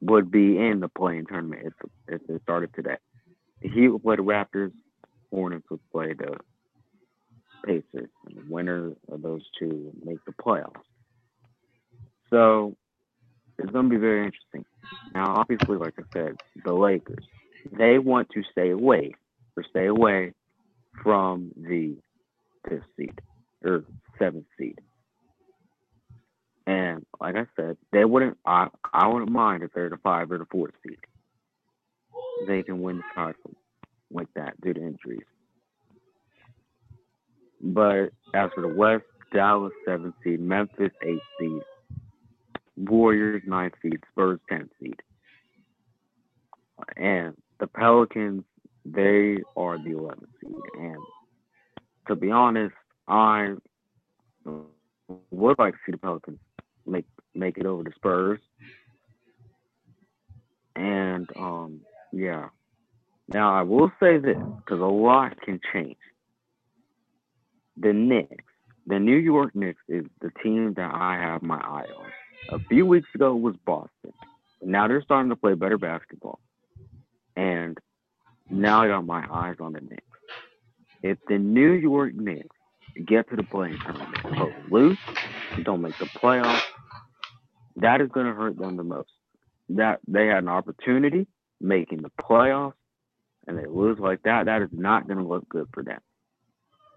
[0.00, 1.74] would be in the play-in tournament if,
[2.06, 2.96] if it started today.
[3.62, 4.72] The Heat would play the Raptors,
[5.30, 6.36] Hornets would play the
[7.64, 10.76] Pacers, and the winner of those two make the playoffs.
[12.30, 12.76] So
[13.58, 14.64] it's going to be very interesting.
[15.14, 17.24] Now, obviously, like I said, the Lakers,
[17.76, 19.12] they want to stay away
[19.56, 20.32] or stay away
[21.02, 21.96] from the
[22.68, 23.20] fifth seed
[23.64, 23.84] or
[24.18, 24.78] seventh seed.
[26.66, 28.38] And like I said, they wouldn't.
[28.46, 30.98] I I wouldn't mind if they're the five or the fourth seed.
[32.46, 33.54] They can win the title
[34.12, 35.26] like that due to injuries.
[37.60, 39.04] But as for the West,
[39.34, 41.62] Dallas seventh seed, Memphis eighth seed,
[42.78, 45.00] Warriors ninth seed, Spurs tenth seed,
[46.96, 48.44] and the Pelicans
[48.84, 50.54] they are the eleventh seed.
[50.78, 50.96] And
[52.06, 52.74] to be honest,
[53.06, 53.54] I
[55.30, 56.38] would like to see the Pelicans
[56.86, 57.04] make
[57.34, 58.40] make it over the Spurs.
[60.76, 61.80] And um,
[62.12, 62.48] yeah.
[63.28, 65.98] Now I will say this because a lot can change.
[67.76, 68.44] The Knicks,
[68.86, 72.10] the New York Knicks, is the team that I have my eye on.
[72.50, 74.12] A few weeks ago was Boston.
[74.62, 76.40] Now they're starting to play better basketball,
[77.36, 77.78] and
[78.50, 80.02] now I got my eyes on the Knicks.
[81.02, 82.56] If the New York Knicks
[83.06, 84.98] get to the play-in tournament, but lose,
[85.62, 86.62] don't make the playoffs,
[87.76, 89.10] that is going to hurt them the most.
[89.68, 91.26] That they had an opportunity
[91.60, 92.72] making the playoffs
[93.48, 96.00] and they lose like that, that is not going to look good for them.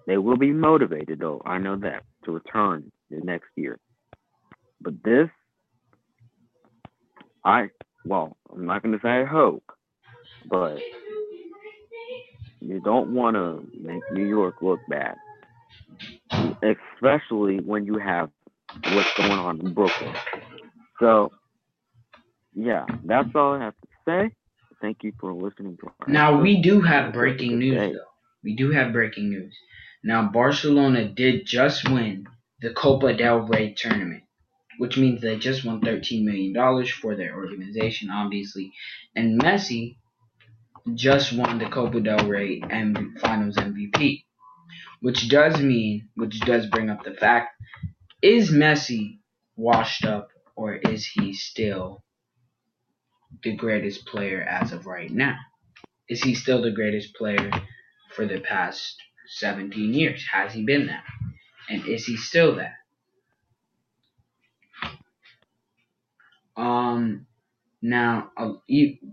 [0.06, 3.80] They will be motivated, though, I know that, to return the next year.
[4.82, 5.30] But this,
[7.46, 7.70] I,
[8.06, 9.64] well, I'm not going to say I hope,
[10.50, 10.78] but
[12.62, 15.16] you don't want to make New York look bad,
[16.64, 18.30] especially when you have
[18.94, 20.16] what's going on in Brooklyn.
[21.00, 21.32] So,
[22.54, 24.36] yeah, that's all I have to say.
[24.82, 28.06] Thank you for listening to our Now, we do have breaking news, though.
[28.44, 29.56] We do have breaking news.
[30.04, 32.28] Now, Barcelona did just win
[32.62, 34.24] the Copa del Rey tournament,
[34.82, 38.74] which means they just won $13 million for their organization, obviously.
[39.16, 39.98] And Messi
[40.96, 44.24] just won the Copa del Rey M- Finals MVP,
[45.02, 47.62] which does mean, which does bring up the fact,
[48.24, 49.20] is Messi
[49.56, 52.04] washed up or is he still
[53.44, 55.38] the greatest player as of right now?
[56.10, 57.52] Is he still the greatest player
[58.16, 58.96] for the past
[59.38, 60.26] 17 years?
[60.34, 61.04] Has he been that?
[61.70, 62.81] And is he still that?
[66.56, 67.28] Um,
[67.82, 68.54] now, a,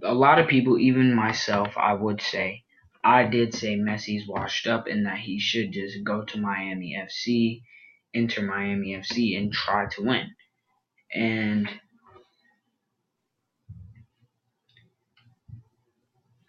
[0.03, 2.65] a lot of people, even myself, I would say,
[3.03, 7.63] I did say Messi's washed up and that he should just go to Miami FC,
[8.13, 10.31] Inter Miami FC, and try to win.
[11.15, 11.69] And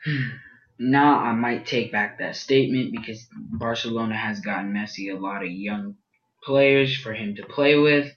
[0.82, 5.52] Now I might take back that statement because Barcelona has gotten Messi a lot of
[5.52, 5.96] young
[6.42, 8.16] players for him to play with,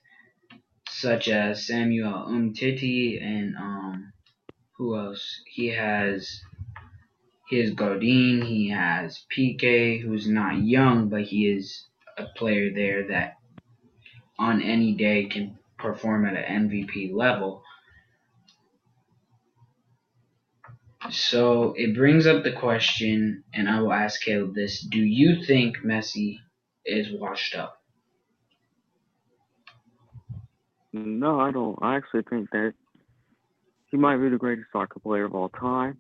[0.92, 4.12] such as Samuel Umtiti and um,
[4.76, 5.42] who else?
[5.46, 6.40] He has
[7.48, 11.86] his Godin, he has Piqué, who's not young, but he is
[12.16, 13.36] a player there that
[14.38, 17.62] on any day can perform at an MVP level.
[21.10, 25.78] So it brings up the question, and I will ask Caleb this Do you think
[25.78, 26.38] Messi
[26.86, 27.81] is washed up?
[30.92, 31.78] No, I don't.
[31.80, 32.74] I actually think that
[33.90, 35.98] he might be the greatest soccer player of all time.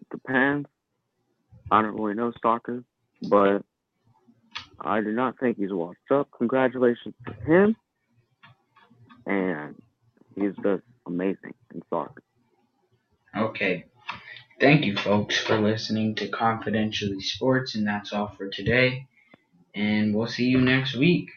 [0.00, 0.68] It depends.
[1.70, 2.84] I don't really know soccer,
[3.28, 3.62] but
[4.80, 6.28] I do not think he's washed up.
[6.36, 7.76] Congratulations to him.
[9.26, 9.80] And
[10.34, 12.22] he's just amazing in soccer.
[13.36, 13.86] Okay.
[14.60, 19.06] Thank you, folks, for listening to Confidentially Sports, and that's all for today.
[19.74, 21.30] And we'll see you next week.